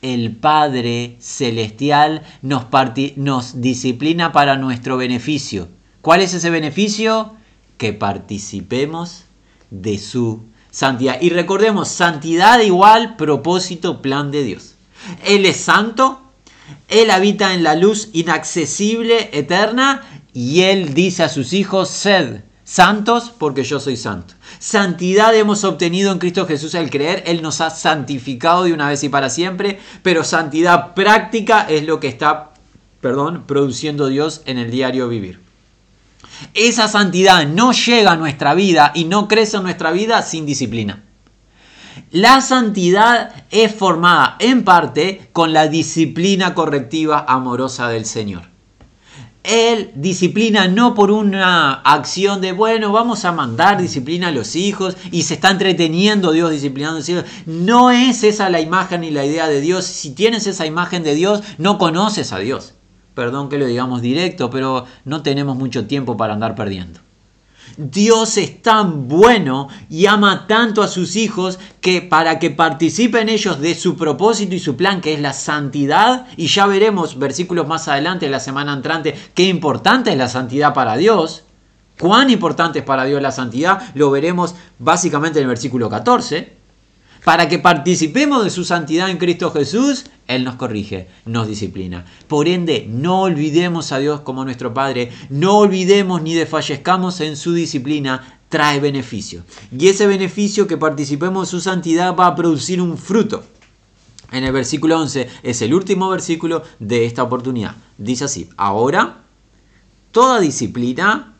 el 0.02 0.36
Padre 0.36 1.16
Celestial 1.20 2.22
nos, 2.42 3.60
disciplina 3.60 4.32
para 4.32 4.56
nuestro 4.56 4.96
beneficio. 4.96 5.68
¿Cuál 6.02 6.22
es 6.22 6.34
ese 6.34 6.50
beneficio? 6.50 7.34
Que 7.76 7.92
participemos 7.92 9.24
de 9.70 9.98
su 9.98 10.42
santidad. 10.78 11.20
Y 11.20 11.30
recordemos, 11.30 11.88
santidad 11.88 12.60
igual 12.60 13.16
propósito, 13.16 14.00
plan 14.00 14.30
de 14.30 14.44
Dios. 14.44 14.76
Él 15.24 15.44
es 15.44 15.56
santo, 15.56 16.20
Él 16.86 17.10
habita 17.10 17.52
en 17.52 17.64
la 17.64 17.74
luz 17.74 18.10
inaccesible, 18.12 19.28
eterna, 19.32 20.02
y 20.32 20.60
Él 20.60 20.94
dice 20.94 21.24
a 21.24 21.28
sus 21.28 21.52
hijos, 21.52 21.90
sed 21.90 22.42
santos 22.62 23.32
porque 23.36 23.64
yo 23.64 23.80
soy 23.80 23.96
santo. 23.96 24.34
Santidad 24.60 25.34
hemos 25.34 25.64
obtenido 25.64 26.12
en 26.12 26.18
Cristo 26.18 26.46
Jesús 26.46 26.76
al 26.76 26.90
creer, 26.90 27.24
Él 27.26 27.42
nos 27.42 27.60
ha 27.60 27.70
santificado 27.70 28.62
de 28.62 28.72
una 28.72 28.88
vez 28.88 29.02
y 29.02 29.08
para 29.08 29.30
siempre, 29.30 29.80
pero 30.04 30.22
santidad 30.22 30.94
práctica 30.94 31.66
es 31.68 31.84
lo 31.86 31.98
que 31.98 32.06
está, 32.06 32.50
perdón, 33.00 33.42
produciendo 33.48 34.06
Dios 34.06 34.42
en 34.44 34.58
el 34.58 34.70
diario 34.70 35.08
vivir. 35.08 35.47
Esa 36.54 36.88
santidad 36.88 37.46
no 37.46 37.72
llega 37.72 38.12
a 38.12 38.16
nuestra 38.16 38.54
vida 38.54 38.92
y 38.94 39.04
no 39.04 39.28
crece 39.28 39.56
en 39.56 39.64
nuestra 39.64 39.90
vida 39.90 40.22
sin 40.22 40.46
disciplina. 40.46 41.04
La 42.10 42.40
santidad 42.40 43.44
es 43.50 43.74
formada 43.74 44.36
en 44.38 44.64
parte 44.64 45.28
con 45.32 45.52
la 45.52 45.68
disciplina 45.68 46.54
correctiva 46.54 47.24
amorosa 47.28 47.88
del 47.88 48.06
Señor. 48.06 48.42
Él 49.44 49.92
disciplina 49.94 50.68
no 50.68 50.94
por 50.94 51.10
una 51.10 51.72
acción 51.72 52.40
de, 52.40 52.52
bueno, 52.52 52.92
vamos 52.92 53.24
a 53.24 53.32
mandar 53.32 53.80
disciplina 53.80 54.28
a 54.28 54.32
los 54.32 54.56
hijos 54.56 54.96
y 55.10 55.22
se 55.22 55.34
está 55.34 55.50
entreteniendo 55.50 56.32
Dios 56.32 56.50
disciplinando 56.50 56.96
a 56.96 57.00
los 57.00 57.08
hijos. 57.08 57.24
No 57.46 57.90
es 57.90 58.24
esa 58.24 58.50
la 58.50 58.60
imagen 58.60 59.04
y 59.04 59.10
la 59.10 59.24
idea 59.24 59.48
de 59.48 59.60
Dios. 59.60 59.86
Si 59.86 60.10
tienes 60.10 60.46
esa 60.46 60.66
imagen 60.66 61.02
de 61.02 61.14
Dios, 61.14 61.42
no 61.56 61.78
conoces 61.78 62.32
a 62.32 62.38
Dios. 62.38 62.74
Perdón 63.18 63.48
que 63.48 63.58
lo 63.58 63.66
digamos 63.66 64.00
directo, 64.00 64.48
pero 64.48 64.84
no 65.04 65.22
tenemos 65.22 65.56
mucho 65.56 65.88
tiempo 65.88 66.16
para 66.16 66.34
andar 66.34 66.54
perdiendo. 66.54 67.00
Dios 67.76 68.36
es 68.36 68.62
tan 68.62 69.08
bueno 69.08 69.66
y 69.90 70.06
ama 70.06 70.46
tanto 70.46 70.84
a 70.84 70.86
sus 70.86 71.16
hijos 71.16 71.58
que 71.80 72.00
para 72.00 72.38
que 72.38 72.50
participen 72.50 73.28
ellos 73.28 73.60
de 73.60 73.74
su 73.74 73.96
propósito 73.96 74.54
y 74.54 74.60
su 74.60 74.76
plan, 74.76 75.00
que 75.00 75.14
es 75.14 75.20
la 75.20 75.32
santidad, 75.32 76.28
y 76.36 76.46
ya 76.46 76.68
veremos 76.68 77.18
versículos 77.18 77.66
más 77.66 77.88
adelante, 77.88 78.28
la 78.28 78.38
semana 78.38 78.72
entrante, 78.72 79.16
qué 79.34 79.48
importante 79.48 80.12
es 80.12 80.16
la 80.16 80.28
santidad 80.28 80.72
para 80.72 80.96
Dios, 80.96 81.42
cuán 81.98 82.30
importante 82.30 82.78
es 82.78 82.84
para 82.84 83.02
Dios 83.02 83.20
la 83.20 83.32
santidad, 83.32 83.82
lo 83.96 84.12
veremos 84.12 84.54
básicamente 84.78 85.40
en 85.40 85.46
el 85.46 85.48
versículo 85.48 85.90
14 85.90 86.57
para 87.28 87.46
que 87.46 87.58
participemos 87.58 88.42
de 88.42 88.48
su 88.48 88.64
santidad 88.64 89.10
en 89.10 89.18
Cristo 89.18 89.50
Jesús, 89.50 90.06
Él 90.28 90.44
nos 90.44 90.54
corrige, 90.54 91.08
nos 91.26 91.46
disciplina. 91.46 92.06
Por 92.26 92.48
ende, 92.48 92.86
no 92.88 93.20
olvidemos 93.20 93.92
a 93.92 93.98
Dios 93.98 94.20
como 94.22 94.46
nuestro 94.46 94.72
Padre, 94.72 95.12
no 95.28 95.58
olvidemos 95.58 96.22
ni 96.22 96.32
desfallezcamos 96.32 97.20
en 97.20 97.36
su 97.36 97.52
disciplina, 97.52 98.40
trae 98.48 98.80
beneficio. 98.80 99.44
Y 99.78 99.88
ese 99.88 100.06
beneficio 100.06 100.66
que 100.66 100.78
participemos 100.78 101.46
de 101.46 101.50
su 101.50 101.60
santidad 101.60 102.16
va 102.16 102.28
a 102.28 102.34
producir 102.34 102.80
un 102.80 102.96
fruto. 102.96 103.44
En 104.32 104.44
el 104.44 104.52
versículo 104.52 104.98
11 104.98 105.28
es 105.42 105.60
el 105.60 105.74
último 105.74 106.08
versículo 106.08 106.62
de 106.78 107.04
esta 107.04 107.24
oportunidad. 107.24 107.76
Dice 107.98 108.24
así, 108.24 108.48
ahora, 108.56 109.18
toda 110.12 110.40
disciplina, 110.40 111.34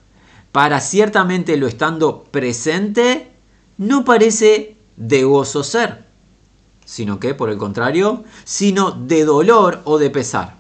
para 0.52 0.82
ciertamente 0.82 1.56
lo 1.56 1.66
estando 1.66 2.24
presente, 2.24 3.30
no 3.78 4.04
parece 4.04 4.76
de 4.98 5.24
gozo 5.24 5.62
ser, 5.62 6.04
sino 6.84 7.20
que, 7.20 7.34
por 7.34 7.50
el 7.50 7.56
contrario, 7.56 8.24
sino 8.44 8.90
de 8.90 9.24
dolor 9.24 9.80
o 9.84 9.98
de 9.98 10.10
pesar. 10.10 10.56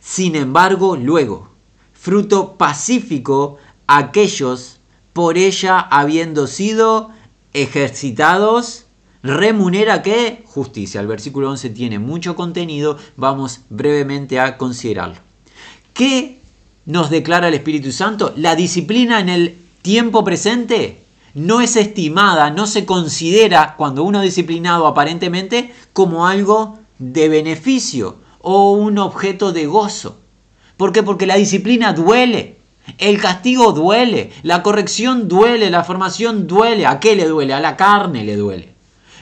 Sin 0.00 0.36
embargo, 0.36 0.96
luego, 0.96 1.48
fruto 1.92 2.56
pacífico 2.56 3.56
aquellos 3.86 4.78
por 5.12 5.36
ella 5.36 5.78
habiendo 5.78 6.46
sido 6.46 7.10
ejercitados, 7.52 8.86
remunera 9.22 10.02
que 10.02 10.42
justicia. 10.46 11.00
El 11.00 11.06
versículo 11.06 11.50
11 11.50 11.70
tiene 11.70 11.98
mucho 11.98 12.34
contenido, 12.34 12.98
vamos 13.16 13.60
brevemente 13.70 14.40
a 14.40 14.58
considerarlo. 14.58 15.16
¿Qué 15.94 16.40
nos 16.86 17.10
declara 17.10 17.48
el 17.48 17.54
Espíritu 17.54 17.92
Santo? 17.92 18.32
La 18.36 18.56
disciplina 18.56 19.20
en 19.20 19.28
el 19.28 19.56
tiempo 19.82 20.24
presente 20.24 21.01
no 21.34 21.60
es 21.60 21.76
estimada, 21.76 22.50
no 22.50 22.66
se 22.66 22.84
considera 22.84 23.74
cuando 23.76 24.04
uno 24.04 24.20
disciplinado 24.20 24.86
aparentemente 24.86 25.72
como 25.92 26.26
algo 26.26 26.78
de 26.98 27.28
beneficio 27.28 28.16
o 28.40 28.72
un 28.72 28.98
objeto 28.98 29.52
de 29.52 29.66
gozo. 29.66 30.18
¿Por 30.76 30.92
qué? 30.92 31.02
Porque 31.02 31.26
la 31.26 31.36
disciplina 31.36 31.92
duele, 31.92 32.58
el 32.98 33.20
castigo 33.20 33.72
duele, 33.72 34.32
la 34.42 34.62
corrección 34.62 35.28
duele, 35.28 35.70
la 35.70 35.84
formación 35.84 36.46
duele. 36.46 36.86
¿A 36.86 37.00
qué 37.00 37.16
le 37.16 37.26
duele? 37.26 37.54
A 37.54 37.60
la 37.60 37.76
carne 37.76 38.24
le 38.24 38.36
duele. 38.36 38.74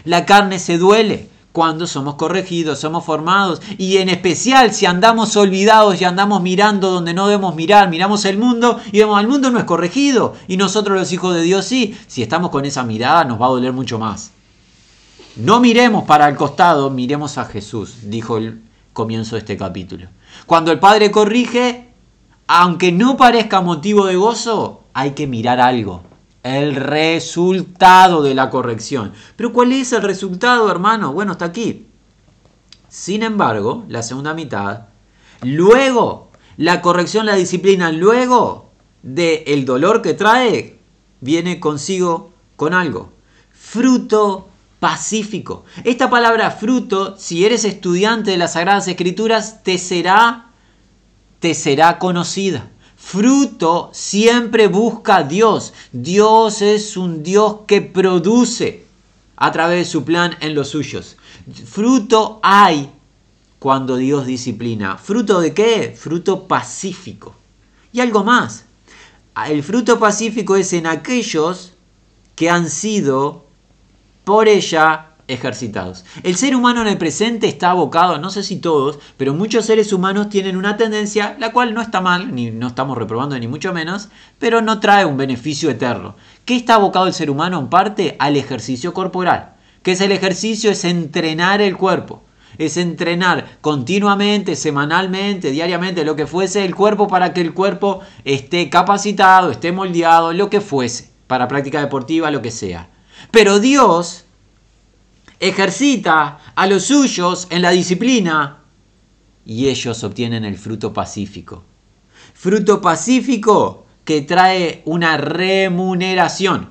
La 0.05 0.25
carne 0.25 0.59
se 0.59 0.79
duele 0.79 1.29
cuando 1.53 1.87
somos 1.87 2.15
corregidos, 2.15 2.79
somos 2.79 3.05
formados 3.05 3.61
y 3.77 3.97
en 3.97 4.09
especial 4.09 4.73
si 4.73 4.87
andamos 4.87 5.37
olvidados 5.37 6.01
y 6.01 6.05
andamos 6.05 6.43
mirando 6.43 6.91
donde 6.91 7.13
no 7.13 7.27
debemos 7.27 7.57
mirar, 7.57 7.91
miramos 7.91 8.25
el 8.25 8.39
mundo 8.39 8.81
y 8.93 9.01
vemos 9.01 9.19
al 9.19 9.27
mundo 9.27 9.51
no 9.51 9.59
es 9.59 9.65
corregido 9.65 10.35
y 10.47 10.57
nosotros 10.57 10.97
los 10.97 11.13
hijos 11.13 11.35
de 11.35 11.43
Dios 11.43 11.65
sí, 11.65 11.99
si 12.07 12.23
estamos 12.23 12.51
con 12.51 12.65
esa 12.65 12.85
mirada 12.85 13.25
nos 13.25 13.41
va 13.41 13.47
a 13.47 13.51
doler 13.51 13.73
mucho 13.73 13.99
más. 13.99 14.31
No 15.37 15.61
miremos 15.61 16.05
para 16.05 16.29
el 16.29 16.37
costado, 16.37 16.91
miremos 16.91 17.39
a 17.39 17.45
Jesús, 17.45 17.97
dijo 18.05 18.37
el 18.37 18.63
comienzo 18.93 19.37
de 19.37 19.41
este 19.41 19.57
capítulo. 19.57 20.07
Cuando 20.47 20.71
el 20.73 20.79
Padre 20.79 21.11
corrige, 21.11 21.89
aunque 22.47 22.93
no 22.93 23.17
parezca 23.17 23.61
motivo 23.61 24.07
de 24.07 24.17
gozo, 24.17 24.83
hay 24.93 25.13
que 25.13 25.27
mirar 25.27 25.61
algo 25.61 26.03
el 26.43 26.75
resultado 26.77 28.23
de 28.23 28.35
la 28.35 28.51
corrección. 28.51 29.13
Pero 29.37 29.53
¿cuál 29.53 29.73
es 29.73 29.93
el 29.93 30.03
resultado, 30.03 30.71
hermano? 30.71 31.13
Bueno, 31.13 31.33
está 31.33 31.47
aquí. 31.47 31.87
Sin 32.89 33.23
embargo, 33.23 33.85
la 33.89 34.03
segunda 34.03 34.35
mitad, 34.35 34.87
luego, 35.43 36.31
la 36.57 36.83
corrección, 36.83 37.27
la 37.27 37.37
disciplina, 37.37 37.93
luego 37.93 38.71
del 39.03 39.43
el 39.47 39.65
dolor 39.65 40.03
que 40.03 40.15
trae, 40.15 40.79
viene 41.21 41.61
consigo 41.61 42.33
con 42.57 42.75
algo. 42.75 43.13
Fruto 43.53 44.49
pacífico. 44.81 45.65
Esta 45.85 46.11
palabra 46.11 46.51
fruto, 46.51 47.17
si 47.19 47.45
eres 47.45 47.65
estudiante 47.65 48.33
de 48.33 48.39
las 48.39 48.55
Sagradas 48.55 48.89
Escrituras, 48.89 49.63
te 49.63 49.79
será, 49.79 50.47
te 51.39 51.55
será 51.55 51.99
conocida. 51.99 52.70
Fruto 53.01 53.91
siempre 53.93 54.69
busca 54.69 55.17
a 55.17 55.23
Dios. 55.25 55.73
Dios 55.91 56.63
es 56.63 56.97
un 56.97 57.25
Dios 57.25 57.61
que 57.67 57.81
produce 57.83 58.85
a 59.37 59.51
través 59.51 59.79
de 59.79 59.91
su 59.91 60.05
plan 60.05 60.37
en 60.41 60.55
los 60.55 60.69
suyos. 60.69 61.17
Fruto 61.67 62.39
hay 62.43 62.91
cuando 63.59 63.97
Dios 63.97 64.27
disciplina. 64.27 64.97
¿Fruto 64.97 65.41
de 65.41 65.53
qué? 65.53 65.97
Fruto 65.99 66.47
pacífico. 66.47 67.35
Y 67.93 68.01
algo 68.01 68.23
más. 68.23 68.65
El 69.49 69.65
fruto 69.65 69.99
pacífico 69.99 70.55
es 70.55 70.73
en 70.73 70.87
aquellos 70.87 71.73
que 72.37 72.49
han 72.49 72.71
sido 72.71 73.47
por 74.25 74.47
ella 74.47 75.10
ejercitados. 75.31 76.05
El 76.23 76.37
ser 76.37 76.55
humano 76.55 76.83
en 76.83 76.89
el 76.89 76.99
presente 76.99 77.47
está 77.47 77.71
abocado, 77.71 78.19
no 78.19 78.31
sé 78.31 78.43
si 78.43 78.57
todos, 78.57 78.99
pero 79.17 79.35
muchos 79.35 79.67
seres 79.67 79.93
humanos 79.93 80.29
tienen 80.29 80.57
una 80.57 80.77
tendencia, 80.77 81.37
la 81.39 81.53
cual 81.53 81.73
no 81.75 81.81
está 81.81 82.01
mal, 82.01 82.35
ni 82.35 82.51
no 82.51 82.67
estamos 82.67 82.99
reprobando 82.99 83.39
ni 83.39 83.49
mucho 83.49 83.73
menos, 83.73 84.09
pero 84.39 84.61
no 84.61 84.81
trae 84.81 85.05
un 85.05 85.17
beneficio 85.17 85.71
eterno. 85.71 86.17
¿Qué 86.45 86.57
está 86.57 86.75
abocado 86.75 87.07
el 87.07 87.15
ser 87.15 87.31
humano 87.31 87.59
en 87.59 87.69
parte? 87.69 88.17
Al 88.19 88.37
ejercicio 88.37 88.93
corporal. 88.93 89.55
¿Qué 89.83 89.93
es 89.93 90.01
el 90.01 90.13
ejercicio? 90.13 90.71
Es 90.71 90.85
entrenar 90.85 91.63
el 91.63 91.77
cuerpo. 91.77 92.23
Es 92.59 92.77
entrenar 92.77 93.59
continuamente, 93.61 94.57
semanalmente, 94.57 95.51
diariamente, 95.51 96.05
lo 96.05 96.17
que 96.17 96.27
fuese 96.27 96.65
el 96.65 96.75
cuerpo 96.75 97.09
para 97.09 97.33
que 97.33 97.41
el 97.41 97.55
cuerpo 97.55 98.01
esté 98.25 98.69
capacitado, 98.69 99.51
esté 99.51 99.73
moldeado, 99.73 100.33
lo 100.33 100.51
que 100.51 100.61
fuese, 100.61 101.11
para 101.27 101.49
práctica 101.49 101.81
deportiva, 101.81 102.31
lo 102.31 102.43
que 102.43 102.51
sea. 102.51 102.89
Pero 103.31 103.61
Dios 103.61 104.25
ejercita 105.41 106.39
a 106.55 106.67
los 106.67 106.85
suyos 106.85 107.47
en 107.51 107.63
la 107.63 107.71
disciplina 107.71 108.59
y 109.45 109.69
ellos 109.69 110.05
obtienen 110.05 110.45
el 110.45 110.57
fruto 110.57 110.93
pacífico. 110.93 111.65
Fruto 112.35 112.81
pacífico 112.81 113.87
que 114.05 114.21
trae 114.21 114.83
una 114.85 115.17
remuneración, 115.17 116.69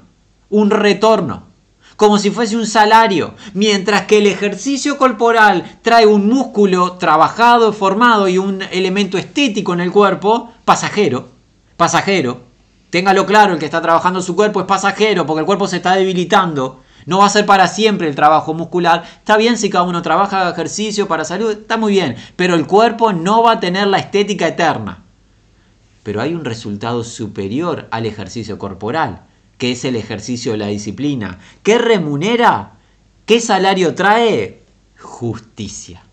un 0.50 0.70
retorno, 0.70 1.48
como 1.96 2.18
si 2.18 2.32
fuese 2.32 2.56
un 2.56 2.66
salario, 2.66 3.34
mientras 3.54 4.04
que 4.04 4.20
el 4.20 4.28
ejercicio 4.28 4.98
corporal 4.98 5.80
trae 5.82 6.06
un 6.06 6.30
músculo 6.30 6.94
trabajado, 6.94 7.74
formado 7.74 8.30
y 8.30 8.38
un 8.38 8.62
elemento 8.72 9.18
estético 9.18 9.74
en 9.74 9.82
el 9.82 9.92
cuerpo, 9.92 10.54
pasajero, 10.64 11.28
pasajero. 11.76 12.44
Téngalo 12.90 13.26
claro, 13.26 13.54
el 13.54 13.60
que 13.60 13.66
está 13.66 13.82
trabajando 13.82 14.22
su 14.22 14.36
cuerpo 14.36 14.62
es 14.62 14.66
pasajero 14.66 15.26
porque 15.26 15.42
el 15.42 15.46
cuerpo 15.46 15.68
se 15.68 15.78
está 15.78 15.96
debilitando 15.96 16.82
no 17.06 17.20
va 17.20 17.26
a 17.26 17.30
ser 17.30 17.46
para 17.46 17.68
siempre 17.68 18.08
el 18.08 18.16
trabajo 18.16 18.54
muscular. 18.54 19.04
Está 19.18 19.38
bien 19.38 19.58
si 19.58 19.70
cada 19.70 19.84
uno 19.84 20.02
trabaja 20.02 20.50
ejercicio 20.50 21.08
para 21.08 21.26
salud, 21.26 21.52
está 21.52 21.78
muy 21.78 21.94
bien, 21.94 22.16
pero 22.36 22.56
el 22.56 22.68
cuerpo 22.68 23.14
no 23.14 23.44
va 23.44 23.54
a 23.54 23.60
tener 23.60 23.88
la 23.88 24.00
estética 24.00 24.48
eterna. 24.48 25.04
Pero 26.04 26.22
hay 26.22 26.34
un 26.34 26.46
resultado 26.46 27.04
superior 27.04 27.88
al 27.92 28.06
ejercicio 28.06 28.58
corporal, 28.58 29.22
que 29.58 29.72
es 29.72 29.86
el 29.86 29.96
ejercicio 29.96 30.54
de 30.54 30.58
la 30.60 30.68
disciplina. 30.68 31.40
¿Qué 31.64 31.78
remunera? 31.78 32.74
¿Qué 33.26 33.40
salario 33.40 33.94
trae? 33.94 34.64
Justicia. 34.98 36.04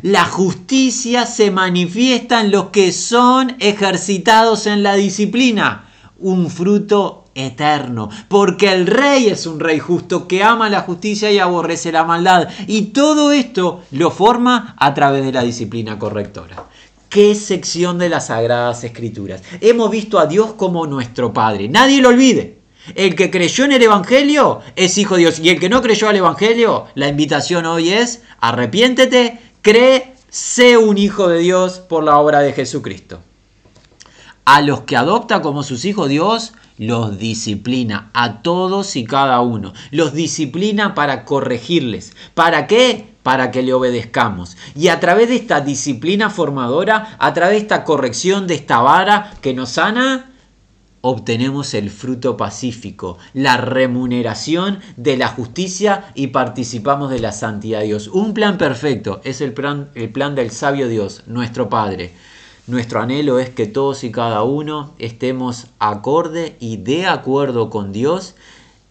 La 0.00 0.24
justicia 0.24 1.26
se 1.26 1.50
manifiesta 1.50 2.40
en 2.40 2.50
los 2.50 2.66
que 2.70 2.92
son 2.92 3.56
ejercitados 3.60 4.66
en 4.66 4.82
la 4.82 4.94
disciplina, 4.94 5.88
un 6.18 6.50
fruto 6.50 7.21
eterno, 7.34 8.10
porque 8.28 8.72
el 8.72 8.86
rey 8.86 9.28
es 9.28 9.46
un 9.46 9.60
rey 9.60 9.78
justo 9.78 10.28
que 10.28 10.42
ama 10.42 10.68
la 10.68 10.82
justicia 10.82 11.30
y 11.30 11.38
aborrece 11.38 11.92
la 11.92 12.04
maldad. 12.04 12.48
Y 12.66 12.86
todo 12.86 13.32
esto 13.32 13.82
lo 13.90 14.10
forma 14.10 14.74
a 14.78 14.94
través 14.94 15.24
de 15.24 15.32
la 15.32 15.42
disciplina 15.42 15.98
correctora. 15.98 16.64
¿Qué 17.08 17.34
sección 17.34 17.98
de 17.98 18.08
las 18.08 18.28
Sagradas 18.28 18.84
Escrituras? 18.84 19.42
Hemos 19.60 19.90
visto 19.90 20.18
a 20.18 20.26
Dios 20.26 20.54
como 20.54 20.86
nuestro 20.86 21.32
Padre. 21.32 21.68
Nadie 21.68 22.00
lo 22.00 22.08
olvide. 22.08 22.58
El 22.94 23.14
que 23.14 23.30
creyó 23.30 23.64
en 23.64 23.72
el 23.72 23.82
Evangelio 23.82 24.60
es 24.76 24.98
hijo 24.98 25.14
de 25.14 25.20
Dios. 25.20 25.38
Y 25.38 25.50
el 25.50 25.60
que 25.60 25.68
no 25.68 25.82
creyó 25.82 26.08
al 26.08 26.16
Evangelio, 26.16 26.86
la 26.94 27.08
invitación 27.08 27.66
hoy 27.66 27.90
es, 27.90 28.22
arrepiéntete, 28.40 29.38
cree, 29.60 30.14
sé 30.30 30.78
un 30.78 30.98
hijo 30.98 31.28
de 31.28 31.40
Dios 31.40 31.80
por 31.80 32.02
la 32.02 32.16
obra 32.16 32.40
de 32.40 32.54
Jesucristo. 32.54 33.20
A 34.44 34.62
los 34.62 34.80
que 34.80 34.96
adopta 34.96 35.42
como 35.42 35.62
sus 35.62 35.84
hijos 35.84 36.08
Dios, 36.08 36.54
los 36.82 37.16
disciplina 37.18 38.10
a 38.12 38.42
todos 38.42 38.96
y 38.96 39.04
cada 39.04 39.40
uno. 39.40 39.72
Los 39.90 40.12
disciplina 40.14 40.94
para 40.94 41.24
corregirles. 41.24 42.14
¿Para 42.34 42.66
qué? 42.66 43.14
Para 43.22 43.52
que 43.52 43.62
le 43.62 43.72
obedezcamos. 43.72 44.56
Y 44.74 44.88
a 44.88 44.98
través 44.98 45.28
de 45.28 45.36
esta 45.36 45.60
disciplina 45.60 46.28
formadora, 46.28 47.16
a 47.20 47.32
través 47.34 47.54
de 47.54 47.62
esta 47.62 47.84
corrección 47.84 48.48
de 48.48 48.54
esta 48.54 48.80
vara 48.80 49.32
que 49.40 49.54
nos 49.54 49.70
sana, 49.70 50.32
obtenemos 51.02 51.74
el 51.74 51.88
fruto 51.90 52.36
pacífico, 52.36 53.18
la 53.32 53.58
remuneración 53.58 54.80
de 54.96 55.16
la 55.16 55.28
justicia 55.28 56.12
y 56.14 56.28
participamos 56.28 57.10
de 57.10 57.20
la 57.20 57.30
santidad 57.30 57.78
de 57.80 57.86
Dios. 57.86 58.08
Un 58.08 58.34
plan 58.34 58.58
perfecto 58.58 59.20
es 59.22 59.40
el 59.40 59.52
plan, 59.52 59.90
el 59.94 60.10
plan 60.10 60.34
del 60.34 60.50
sabio 60.50 60.88
Dios, 60.88 61.22
nuestro 61.26 61.68
Padre. 61.68 62.12
Nuestro 62.68 63.00
anhelo 63.00 63.40
es 63.40 63.50
que 63.50 63.66
todos 63.66 64.04
y 64.04 64.12
cada 64.12 64.44
uno 64.44 64.94
estemos 64.98 65.66
acorde 65.80 66.56
y 66.60 66.76
de 66.76 67.06
acuerdo 67.06 67.70
con 67.70 67.90
Dios 67.90 68.36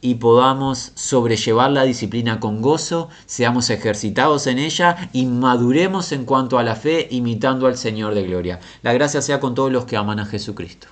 y 0.02 0.16
podamos 0.16 0.92
sobrellevar 0.96 1.72
la 1.72 1.84
disciplina 1.84 2.42
con 2.42 2.62
gozo, 2.62 3.08
seamos 3.28 3.70
ejercitados 3.70 4.48
en 4.48 4.60
ella 4.60 5.10
y 5.14 5.26
maduremos 5.26 6.12
en 6.12 6.26
cuanto 6.26 6.60
a 6.60 6.64
la 6.64 6.76
fe 6.76 7.08
imitando 7.12 7.66
al 7.66 7.78
Señor 7.78 8.14
de 8.14 8.24
gloria. 8.24 8.60
La 8.82 8.92
gracia 8.92 9.22
sea 9.22 9.40
con 9.40 9.56
todos 9.56 9.72
los 9.72 9.86
que 9.86 9.96
aman 9.96 10.20
a 10.20 10.26
Jesucristo. 10.26 10.88